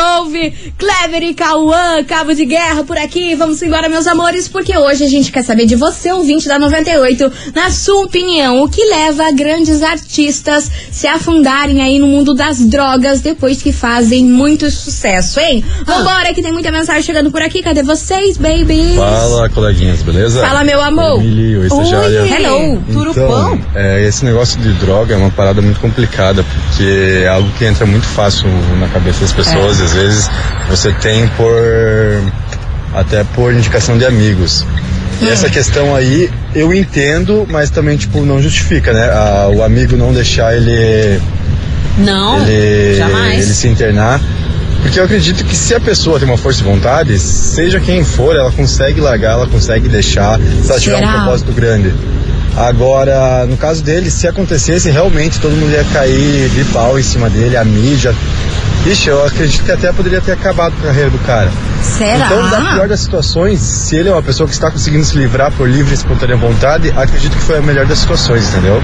Clever 0.78 1.24
e 1.24 1.34
Cauã, 1.34 2.04
cabo 2.04 2.34
de 2.34 2.46
guerra 2.46 2.84
por 2.84 2.98
aqui. 2.98 3.36
Vamos 3.36 3.62
embora, 3.62 3.90
meus 3.90 4.08
amores, 4.08 4.48
porque 4.48 4.78
hoje 4.78 5.04
a 5.04 5.08
gente 5.08 5.32
quer 5.32 5.44
saber 5.44 5.66
de 5.66 5.76
você, 5.76 6.12
ouvinte 6.12 6.48
da 6.48 6.60
98, 6.60 7.32
na 7.54 7.70
sua 7.70 8.04
opinião, 8.04 8.62
o 8.62 8.70
que 8.70 8.84
leva 8.86 9.32
grandes 9.32 9.82
artistas 9.82 10.70
se 10.92 11.08
afundarem 11.08 11.82
aí 11.82 12.00
no 12.00 12.08
mundo 12.08 12.34
das 12.34 12.60
drogas 12.60 13.22
depois 13.22 13.62
que 13.62 13.72
fazem 13.72 14.26
muito 14.26 14.70
sucesso, 14.70 15.40
hein? 15.40 15.64
Vambora, 15.86 16.34
que 16.34 16.42
tem 16.42 16.52
muita 16.52 16.72
mensagem 16.72 17.04
chegando 17.04 17.32
por 17.32 17.42
aqui. 17.42 17.62
Cadê 17.62 17.84
vocês, 17.84 18.38
baby? 18.38 18.96
Fala, 18.96 19.50
coleguinhas, 19.50 20.02
beleza? 20.02 20.42
Fala, 20.42 20.64
meu 20.64 20.82
amor. 20.82 21.20
Emily, 21.20 21.58
oi, 21.58 21.68
estagiária. 21.68 22.28
Hello. 22.28 22.82
Turupão. 22.92 23.56
Então, 23.56 23.66
é, 23.76 24.06
esse 24.06 24.24
negócio 24.26 24.60
de 24.60 24.72
droga 24.74 25.14
é 25.14 25.18
uma 25.18 25.32
parada 25.32 25.62
muito 25.62 25.80
complicada, 25.80 26.44
porque 26.44 27.22
é 27.24 27.28
algo 27.28 27.50
que 27.58 27.66
entra 27.66 27.86
muito 27.86 28.06
fácil 28.06 28.48
na 28.80 28.88
cabeça 28.88 29.22
das 29.22 29.32
pessoas, 29.32 29.80
e 29.80 29.84
às 29.84 29.94
vezes 29.94 30.30
você 30.70 30.92
tem 30.94 31.28
por. 31.30 31.54
até 32.94 33.24
por 33.24 33.54
indicação 33.54 33.98
de 33.98 34.06
amigos. 34.06 34.66
E 35.22 35.30
essa 35.30 35.50
questão 35.50 35.96
aí 35.96 36.30
eu 36.54 36.74
entendo, 36.74 37.48
mas 37.50 37.70
também, 37.70 37.96
tipo, 37.96 38.26
não 38.26 38.42
justifica, 38.42 38.92
né? 38.92 39.10
Ah, 39.12 39.50
o 39.50 39.64
amigo 39.64 39.96
não 39.96 40.14
deixar 40.14 40.56
ele 40.56 41.22
Não, 41.98 42.42
ele, 42.46 42.98
jamais. 42.98 43.44
ele 43.44 43.54
se 43.54 43.68
internar. 43.68 44.20
Porque 44.82 45.00
eu 45.00 45.06
acredito 45.06 45.44
que 45.46 45.56
se 45.56 45.74
a 45.74 45.80
pessoa 45.80 46.20
tem 46.20 46.28
uma 46.28 46.38
força 46.38 46.60
de 46.60 46.66
vontade, 46.66 47.18
seja 47.18 47.80
quem 47.80 48.04
for, 48.04 48.36
ela 48.36 48.52
consegue 48.52 49.02
largar, 49.02 49.32
ela 49.32 49.48
consegue 49.48 49.88
deixar, 49.90 50.40
se 50.40 50.70
ela 50.70 50.80
tiver 50.80 50.98
um 50.98 51.12
propósito 51.12 51.52
grande. 51.54 51.92
Agora, 52.56 53.46
no 53.48 53.58
caso 53.58 53.84
dele, 53.84 54.10
se 54.12 54.28
acontecesse, 54.28 54.90
realmente 54.90 55.40
todo 55.40 55.52
mundo 55.52 55.72
ia 55.72 55.84
cair 55.86 56.50
de 56.50 56.64
pau 56.66 57.00
em 57.00 57.04
cima 57.04 57.30
dele, 57.30 57.58
a 57.58 57.66
mídia. 57.66 58.16
Ixi, 58.86 59.10
eu 59.10 59.26
acredito 59.26 59.66
que 59.66 59.72
até 59.72 59.92
poderia 59.92 60.22
ter 60.22 60.34
acabado 60.34 60.76
a 60.80 60.84
carreira 60.84 61.10
do 61.10 61.18
cara. 61.26 61.52
Será? 61.86 62.26
Então, 62.26 62.50
da 62.50 62.74
pior 62.74 62.88
das 62.88 63.00
situações, 63.00 63.60
se 63.60 63.96
ele 63.96 64.10
é 64.10 64.12
uma 64.12 64.22
pessoa 64.22 64.48
que 64.48 64.54
está 64.54 64.70
conseguindo 64.72 65.06
se 65.06 65.18
livrar 65.18 65.52
por 65.52 65.70
livre 65.70 65.92
e 65.92 65.96
espontânea 65.96 66.36
vontade, 66.36 66.92
acredito 66.96 67.36
que 67.38 67.44
foi 67.44 67.60
a 67.60 67.62
melhor 67.62 67.86
das 67.86 68.00
situações, 68.00 68.50
entendeu? 68.50 68.82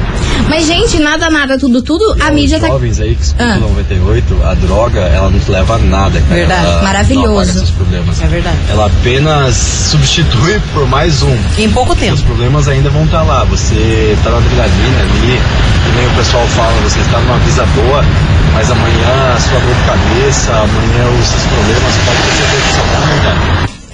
Mas, 0.48 0.66
gente, 0.66 1.00
nada, 1.00 1.30
nada, 1.30 1.58
tudo, 1.58 1.82
tudo, 1.82 2.16
a 2.22 2.32
mídia 2.32 2.60
tá. 2.60 2.68
jovens 2.68 3.00
aí 3.00 3.16
que 3.16 3.24
escutam 3.24 3.52
Ah. 3.52 3.58
98, 3.58 4.44
a 4.44 4.54
droga, 4.54 5.00
ela 5.00 5.30
não 5.30 5.40
te 5.40 5.52
leva 5.52 5.76
a 5.76 5.78
nada, 5.80 6.20
cara. 6.22 6.36
Verdade. 6.36 6.66
Ela 6.66 6.84
Maravilhoso. 6.84 7.60
Não 7.60 7.68
problemas. 7.72 8.22
É 8.22 8.28
verdade. 8.28 8.58
Ela 8.70 8.86
apenas 8.86 9.56
substitui 9.56 10.62
por 10.74 10.88
mais 10.88 11.22
um. 11.24 11.36
Em 11.58 11.70
pouco 11.72 11.94
Os 11.94 12.00
tempo. 12.00 12.22
problemas 12.24 12.68
ainda 12.68 12.90
vão 12.90 13.04
estar 13.06 13.24
lá. 13.24 13.44
Você 13.46 14.18
tá 14.24 14.30
na 14.30 14.38
adrenalina 14.38 15.00
ali, 15.02 15.40
que 15.84 15.92
nem 15.98 16.08
o 16.08 16.16
pessoal 16.16 16.46
fala, 16.48 16.74
você 16.84 17.00
está 17.00 17.20
numa 17.20 17.38
visa 17.40 17.66
boa, 17.66 18.04
mas 18.54 18.70
amanhã 18.70 19.34
a 19.36 19.40
sua 19.40 19.60
dor 19.60 19.76
de 19.76 19.84
cabeça, 19.84 20.52
amanhã 20.52 21.20
os 21.20 21.28
seus 21.28 21.44
problemas 21.44 21.94
podem 22.06 22.22
ter 22.22 22.36
certeza 22.36 22.82
que. 22.82 22.91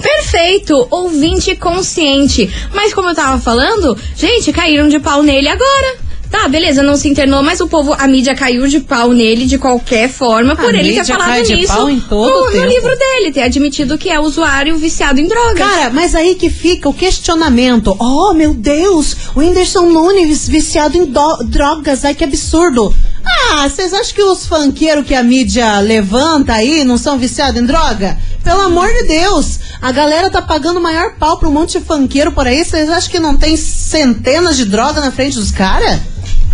Perfeito, 0.01 0.88
ouvinte 0.91 1.55
consciente. 1.55 2.49
Mas 2.73 2.93
como 2.93 3.10
eu 3.10 3.15
tava 3.15 3.39
falando, 3.39 3.97
gente, 4.15 4.51
caíram 4.51 4.88
de 4.88 4.99
pau 4.99 5.23
nele 5.23 5.47
agora. 5.47 6.07
Tá, 6.29 6.45
beleza, 6.49 6.83
não 6.83 6.97
se 6.97 7.07
internou, 7.07 7.41
mas 7.41 7.62
o 7.62 7.67
povo, 7.69 7.93
a 7.97 8.05
mídia 8.05 8.36
caiu 8.36 8.67
de 8.67 8.81
pau 8.81 9.13
nele 9.13 9.45
de 9.45 9.57
qualquer 9.57 10.10
forma 10.10 10.57
por 10.57 10.75
ele 10.75 10.93
ter 10.93 11.05
falado 11.05 11.29
cai 11.29 11.43
de 11.43 11.55
nisso 11.55 11.73
pau 11.73 11.89
em 11.89 12.01
todo 12.01 12.51
no, 12.53 12.60
no 12.60 12.65
livro 12.65 12.93
dele, 12.97 13.31
ter 13.31 13.43
admitido 13.43 13.97
que 13.97 14.10
é 14.10 14.19
usuário 14.19 14.75
viciado 14.77 15.21
em 15.21 15.27
drogas. 15.27 15.57
Cara, 15.57 15.89
mas 15.89 16.13
aí 16.13 16.36
que 16.36 16.49
fica 16.49 16.89
o 16.89 16.93
questionamento. 16.93 17.95
Oh, 17.97 18.33
meu 18.33 18.53
Deus, 18.53 19.15
o 19.36 19.39
Whindersson 19.39 19.89
Nunes 19.89 20.49
viciado 20.49 20.97
em 20.97 21.05
do- 21.05 21.43
drogas, 21.45 22.03
ai 22.03 22.13
que 22.13 22.25
absurdo. 22.25 22.93
Ah, 23.25 23.67
vocês 23.69 23.93
acham 23.93 24.13
que 24.13 24.23
os 24.23 24.45
funkeiros 24.45 25.05
que 25.05 25.15
a 25.15 25.23
mídia 25.23 25.79
levanta 25.79 26.53
aí 26.53 26.83
não 26.83 26.97
são 26.97 27.17
viciados 27.17 27.62
em 27.62 27.65
droga? 27.65 28.17
Pelo 28.47 28.62
amor 28.62 28.88
de 28.88 29.03
Deus, 29.03 29.60
a 29.81 29.91
galera 29.91 30.29
tá 30.29 30.41
pagando 30.41 30.77
o 30.79 30.81
maior 30.81 31.15
pau 31.19 31.38
pra 31.38 31.49
um 31.49 31.51
monte 31.51 31.77
de 31.77 31.83
funkeiro 31.86 32.31
por 32.31 32.47
aí. 32.47 32.63
Vocês 32.63 32.89
acham 32.89 33.12
que 33.12 33.19
não 33.19 33.36
tem 33.36 33.57
centenas 33.57 34.55
de 34.55 34.63
droga 34.63 35.01
na 35.01 35.12
frente 35.12 35.36
dos 35.36 35.51
caras? 35.51 35.99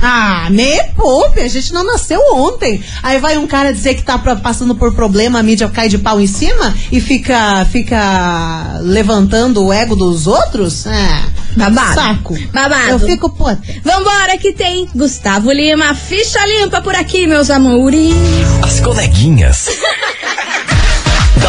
Ah, 0.01 0.47
me 0.49 0.84
poupe, 0.95 1.39
a 1.39 1.47
gente 1.47 1.71
não 1.71 1.84
nasceu 1.86 2.19
ontem. 2.34 2.84
Aí 3.03 3.19
vai 3.19 3.38
um 3.38 3.45
cara 3.45 3.71
dizer 3.71 3.93
que 3.93 4.01
tá 4.01 4.17
pra- 4.17 4.36
passando 4.36 4.73
por 4.73 4.95
problema, 4.95 5.38
a 5.38 5.43
mídia 5.43 5.69
cai 5.69 5.88
de 5.88 5.99
pau 5.99 6.19
em 6.19 6.25
cima 6.25 6.75
e 6.91 6.99
fica, 6.99 7.63
fica 7.71 8.79
levantando 8.82 9.63
o 9.63 9.71
ego 9.71 9.95
dos 9.95 10.25
outros? 10.25 10.88
Ah, 10.88 11.27
Babado. 11.56 11.93
Saco. 11.93 12.36
Babado. 12.51 12.89
Eu 12.89 12.99
fico, 12.99 13.29
puta. 13.29 13.62
Vambora 13.84 14.36
que 14.39 14.51
tem 14.51 14.89
Gustavo 14.95 15.51
Lima, 15.51 15.93
ficha 15.93 16.43
limpa 16.43 16.82
por 16.82 16.95
aqui, 16.95 17.27
meus 17.27 17.51
amores. 17.51 18.13
As 18.63 18.79
coleguinhas. 18.79 19.69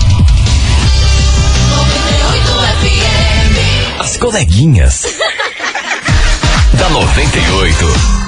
As 3.99 4.17
coleguinhas. 4.17 5.05
da 6.73 6.89
98. 6.89 8.20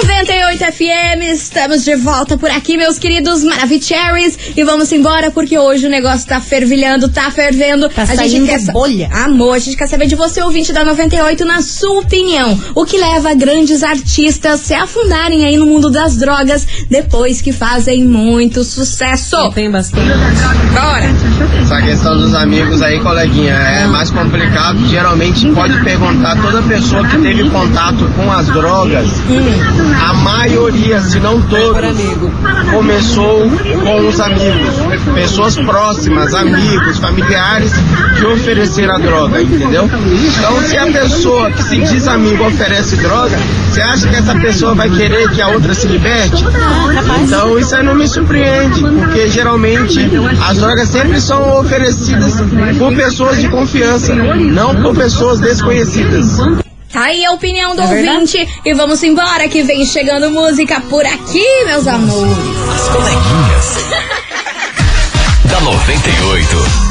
98 0.00 0.64
FM, 0.64 1.22
estamos 1.32 1.84
de 1.84 1.96
volta 1.96 2.38
por 2.38 2.48
aqui, 2.48 2.76
meus 2.76 3.00
queridos 3.00 3.42
Maravicheries. 3.42 4.38
E 4.56 4.62
vamos 4.62 4.92
embora 4.92 5.32
porque 5.32 5.58
hoje 5.58 5.88
o 5.88 5.90
negócio 5.90 6.24
tá 6.24 6.40
fervilhando, 6.40 7.08
tá 7.08 7.28
fervendo. 7.32 7.88
Tá 7.88 8.02
a 8.02 8.26
gente 8.28 8.46
quer 8.46 8.60
bolha. 8.72 9.08
Amor, 9.12 9.56
a 9.56 9.58
gente 9.58 9.76
quer 9.76 9.88
saber 9.88 10.06
de 10.06 10.14
você, 10.14 10.40
ouvinte 10.40 10.72
da 10.72 10.84
98, 10.84 11.44
na 11.44 11.62
sua 11.62 11.98
opinião. 11.98 12.56
O 12.76 12.84
que 12.84 12.96
leva 12.96 13.34
grandes 13.34 13.82
artistas 13.82 14.60
se 14.60 14.72
afundarem 14.72 15.44
aí 15.44 15.56
no 15.56 15.66
mundo 15.66 15.90
das 15.90 16.16
drogas 16.16 16.64
depois 16.88 17.42
que 17.42 17.52
fazem 17.52 18.04
muito 18.04 18.62
sucesso? 18.62 19.50
Tem 19.50 19.68
bastante. 19.68 20.06
Bora! 20.72 21.08
Essa 21.60 21.82
questão 21.82 22.16
dos 22.16 22.34
amigos 22.34 22.82
aí, 22.82 23.00
coleguinha, 23.00 23.52
é 23.52 23.86
mais 23.88 24.10
complicado. 24.10 24.78
Geralmente 24.86 25.50
pode 25.50 25.82
perguntar 25.82 26.40
toda 26.40 26.62
pessoa 26.62 27.04
que 27.08 27.18
teve 27.18 27.50
contato 27.50 28.08
com 28.14 28.30
as 28.30 28.46
drogas. 28.46 29.08
A 29.96 30.14
maioria, 30.14 31.00
se 31.00 31.18
não 31.20 31.40
todos, 31.42 31.80
começou 32.70 33.50
com 33.84 34.08
os 34.08 34.20
amigos. 34.20 34.74
Pessoas 35.14 35.56
próximas, 35.56 36.34
amigos, 36.34 36.98
familiares 36.98 37.72
que 38.18 38.26
ofereceram 38.26 38.94
a 38.94 38.98
droga, 38.98 39.40
entendeu? 39.42 39.84
Então 39.84 40.62
se 40.62 40.76
a 40.76 40.86
pessoa 40.86 41.50
que 41.50 41.62
se 41.62 41.78
diz 41.78 42.08
amigo 42.08 42.44
oferece 42.44 42.96
droga, 42.96 43.36
você 43.70 43.80
acha 43.80 44.08
que 44.08 44.16
essa 44.16 44.34
pessoa 44.34 44.74
vai 44.74 44.90
querer 44.90 45.30
que 45.30 45.40
a 45.40 45.48
outra 45.48 45.74
se 45.74 45.86
liberte? 45.86 46.44
Então 47.22 47.58
isso 47.58 47.74
aí 47.76 47.84
não 47.84 47.94
me 47.94 48.06
surpreende, 48.06 48.80
porque 48.82 49.28
geralmente 49.28 50.00
as 50.48 50.58
drogas 50.58 50.88
sempre 50.88 51.20
são 51.20 51.60
oferecidas 51.60 52.40
por 52.78 52.94
pessoas 52.94 53.38
de 53.38 53.48
confiança, 53.48 54.14
não 54.14 54.74
por 54.76 54.94
pessoas 54.94 55.40
desconhecidas. 55.40 56.38
Tá 56.92 57.04
aí 57.04 57.24
a 57.24 57.32
opinião 57.32 57.76
do 57.76 57.82
É 57.82 57.86
verdade? 57.86 58.16
ouvinte. 58.16 58.48
E 58.64 58.74
vamos 58.74 59.02
embora 59.02 59.48
que 59.48 59.62
vem 59.62 59.84
chegando 59.84 60.30
música 60.30 60.80
por 60.82 61.04
aqui, 61.04 61.44
meus 61.66 61.86
amores. 61.86 62.36
As 62.74 62.88
coleguinhas. 62.88 63.76
da 65.50 65.60
98. 65.60 66.88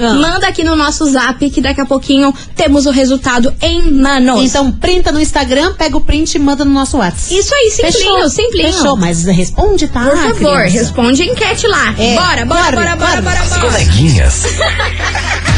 Ah. 0.00 0.14
manda 0.14 0.46
aqui 0.48 0.64
no 0.64 0.74
nosso 0.76 1.04
zap 1.10 1.48
que 1.50 1.60
daqui 1.60 1.80
a 1.80 1.86
pouquinho 1.86 2.32
temos 2.56 2.86
o 2.86 2.90
resultado 2.90 3.52
em 3.60 3.90
manos. 3.92 4.42
Então 4.42 4.70
printa 4.72 5.12
no 5.12 5.20
Instagram, 5.20 5.74
pega 5.74 5.96
o 5.96 6.00
print 6.00 6.34
e 6.34 6.38
manda 6.38 6.64
no 6.64 6.72
nosso 6.72 6.96
WhatsApp. 6.98 7.34
Isso 7.38 7.54
aí, 7.54 7.70
simplinho, 7.70 7.92
Fechou, 7.92 8.30
simplinho. 8.30 8.72
Fechou, 8.72 8.96
mas 8.96 9.24
responde, 9.24 9.88
tá? 9.88 10.04
Por 10.04 10.16
favor, 10.16 10.34
criança? 10.56 10.78
responde 10.78 11.22
a 11.22 11.26
enquete 11.26 11.66
lá. 11.66 11.94
É, 11.98 12.14
bora, 12.14 12.44
bora, 12.46 12.62
corre, 12.62 12.72
bora, 12.76 12.96
bora, 12.96 12.96
corre. 12.96 13.22
bora, 13.22 13.40
As 13.40 13.48
bora. 13.50 13.60
coleguinhas. 13.60 14.42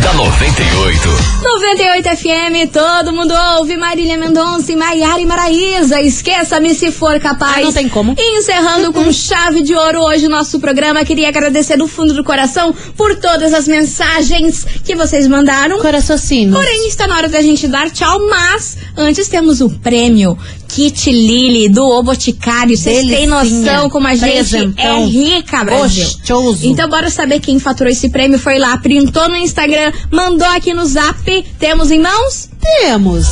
da 0.00 0.12
98. 0.14 1.08
98 1.42 2.08
FM, 2.16 2.72
todo 2.72 3.12
mundo 3.12 3.34
ouve 3.56 3.76
Marília 3.76 4.16
Mendonça 4.16 4.72
e 4.72 4.76
Maiara 4.76 5.20
e 5.20 5.26
Maraísa. 5.26 6.00
Esqueça-me 6.00 6.74
se 6.74 6.90
for 6.90 7.18
capaz. 7.18 7.58
Ah, 7.58 7.60
não 7.62 7.72
tem 7.72 7.88
como. 7.88 8.14
E 8.16 8.38
encerrando 8.38 8.92
com 8.92 9.10
chave 9.12 9.62
de 9.62 9.74
ouro 9.74 10.00
hoje 10.02 10.26
o 10.26 10.28
nosso 10.28 10.60
programa, 10.60 11.04
queria 11.04 11.28
agradecer 11.28 11.76
do 11.76 11.88
fundo 11.88 12.12
do 12.12 12.22
coração 12.22 12.74
por 12.96 13.16
todas 13.16 13.52
as 13.52 13.66
mensagens 13.66 14.64
que 14.84 14.94
vocês 14.94 15.26
mandaram. 15.26 15.78
Coraçocínio. 15.80 16.54
Porém, 16.54 16.88
está 16.88 17.06
na 17.06 17.16
hora 17.16 17.28
da 17.28 17.40
gente 17.40 17.66
dar 17.66 17.90
tchau, 17.90 18.20
mas 18.28 18.76
antes 18.96 19.28
temos 19.28 19.60
o 19.60 19.70
prêmio 19.70 20.38
Kit 20.68 21.10
Lily 21.10 21.68
do 21.70 21.82
O 21.84 22.02
Boticário. 22.02 22.76
Vocês 22.76 23.06
têm 23.06 23.26
noção 23.26 23.88
como 23.88 24.06
a 24.06 24.14
gente 24.14 24.74
é 24.76 25.04
rica, 25.04 25.64
Brasil. 25.64 26.04
Gostoso. 26.04 26.66
Então, 26.66 26.88
bora 26.88 27.10
saber 27.10 27.40
quem 27.40 27.58
faturou 27.58 27.90
esse 27.90 28.10
prêmio. 28.10 28.38
Foi 28.38 28.58
lá, 28.58 28.76
printou 28.76 29.28
no 29.28 29.36
Instagram, 29.36 29.92
mandou 30.10 30.46
aqui 30.48 30.74
no 30.74 30.84
zap. 30.84 31.44
Temos 31.58 31.90
em 31.90 32.00
mãos? 32.00 32.50
Temos. 32.60 33.26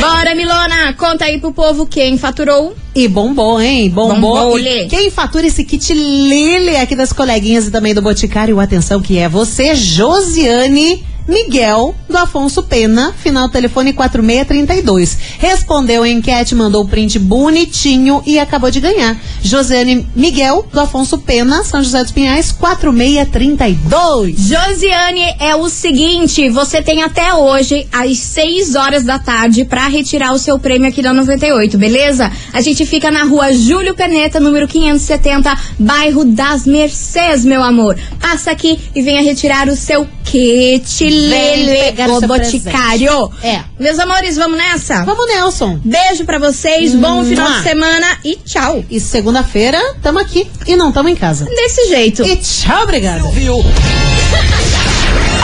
Bora, 0.00 0.34
Milona, 0.34 0.94
conta 0.94 1.26
aí 1.26 1.38
pro 1.38 1.52
povo 1.52 1.86
quem 1.86 2.16
faturou. 2.16 2.74
E 2.94 3.06
bombom, 3.06 3.60
hein? 3.60 3.90
Bombom. 3.90 4.20
Bombom, 4.20 4.58
E 4.58 4.88
quem 4.88 5.10
fatura 5.10 5.46
esse 5.46 5.62
kit 5.62 5.92
Lili 5.92 6.76
aqui 6.76 6.96
das 6.96 7.12
coleguinhas 7.12 7.68
e 7.68 7.70
também 7.70 7.94
do 7.94 8.02
Boticário, 8.02 8.58
atenção 8.58 9.00
que 9.00 9.18
é 9.18 9.28
você, 9.28 9.74
Josiane 9.74 11.04
Miguel 11.30 11.94
do 12.08 12.18
Afonso 12.18 12.60
Pena, 12.64 13.12
final 13.12 13.48
telefone 13.48 13.92
4632. 13.92 15.16
Respondeu 15.38 16.02
a 16.02 16.08
enquete, 16.08 16.56
mandou 16.56 16.82
o 16.82 16.88
print 16.88 17.20
bonitinho 17.20 18.20
e 18.26 18.36
acabou 18.36 18.68
de 18.68 18.80
ganhar. 18.80 19.16
Josiane 19.40 20.04
Miguel 20.16 20.66
do 20.72 20.80
Afonso 20.80 21.18
Pena, 21.18 21.62
São 21.62 21.84
José 21.84 22.02
dos 22.02 22.10
Pinhais, 22.10 22.50
4632. 22.50 24.36
Josiane, 24.40 25.36
é 25.38 25.54
o 25.54 25.68
seguinte, 25.68 26.48
você 26.50 26.82
tem 26.82 27.04
até 27.04 27.32
hoje, 27.32 27.86
às 27.92 28.18
6 28.18 28.74
horas 28.74 29.04
da 29.04 29.20
tarde, 29.20 29.64
pra 29.64 29.86
retirar 29.86 30.32
o 30.32 30.38
seu 30.38 30.58
prêmio 30.58 30.88
aqui 30.88 31.00
da 31.00 31.12
98, 31.12 31.78
beleza? 31.78 32.28
A 32.52 32.60
gente 32.60 32.84
fica 32.84 33.08
na 33.08 33.22
rua 33.22 33.52
Júlio 33.52 33.94
Perneta, 33.94 34.40
número 34.40 34.66
570, 34.66 35.56
bairro 35.78 36.24
das 36.24 36.66
Mercês, 36.66 37.44
meu 37.44 37.62
amor. 37.62 37.96
Passa 38.20 38.50
aqui 38.50 38.80
e 38.96 39.00
venha 39.00 39.22
retirar 39.22 39.68
o 39.68 39.76
seu 39.76 40.08
kit 40.24 41.19
Lele, 41.28 41.76
pegar 41.84 42.08
o 42.10 42.20
Boticário. 42.20 43.30
É. 43.42 43.60
Meus 43.78 43.98
amores, 43.98 44.36
vamos 44.36 44.56
nessa? 44.56 45.04
Vamos, 45.04 45.26
Nelson. 45.26 45.78
Beijo 45.84 46.24
pra 46.24 46.38
vocês, 46.38 46.94
bom 46.94 47.24
final 47.24 47.50
de 47.52 47.62
semana 47.62 48.06
e 48.24 48.36
tchau. 48.36 48.84
E 48.90 48.98
segunda-feira, 49.00 49.78
tamo 50.02 50.18
aqui. 50.18 50.48
E 50.66 50.76
não 50.76 50.92
tamo 50.92 51.08
em 51.08 51.16
casa. 51.16 51.44
Desse 51.44 51.88
jeito. 51.88 52.24
E 52.24 52.36
tchau, 52.36 52.82
obrigada. 52.82 53.22
Viu? 53.30 53.62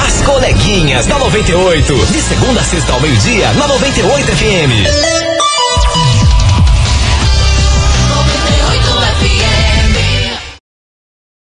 As 0.07 0.23
coleguinhas 0.23 1.07
da 1.07 1.19
98. 1.19 1.95
De 2.07 2.21
segunda 2.23 2.61
a 2.61 2.65
sexta 2.65 2.93
ao 2.93 3.01
meio-dia, 3.01 3.53
na 3.53 3.67
98 3.67 4.27
FM. 4.33 5.26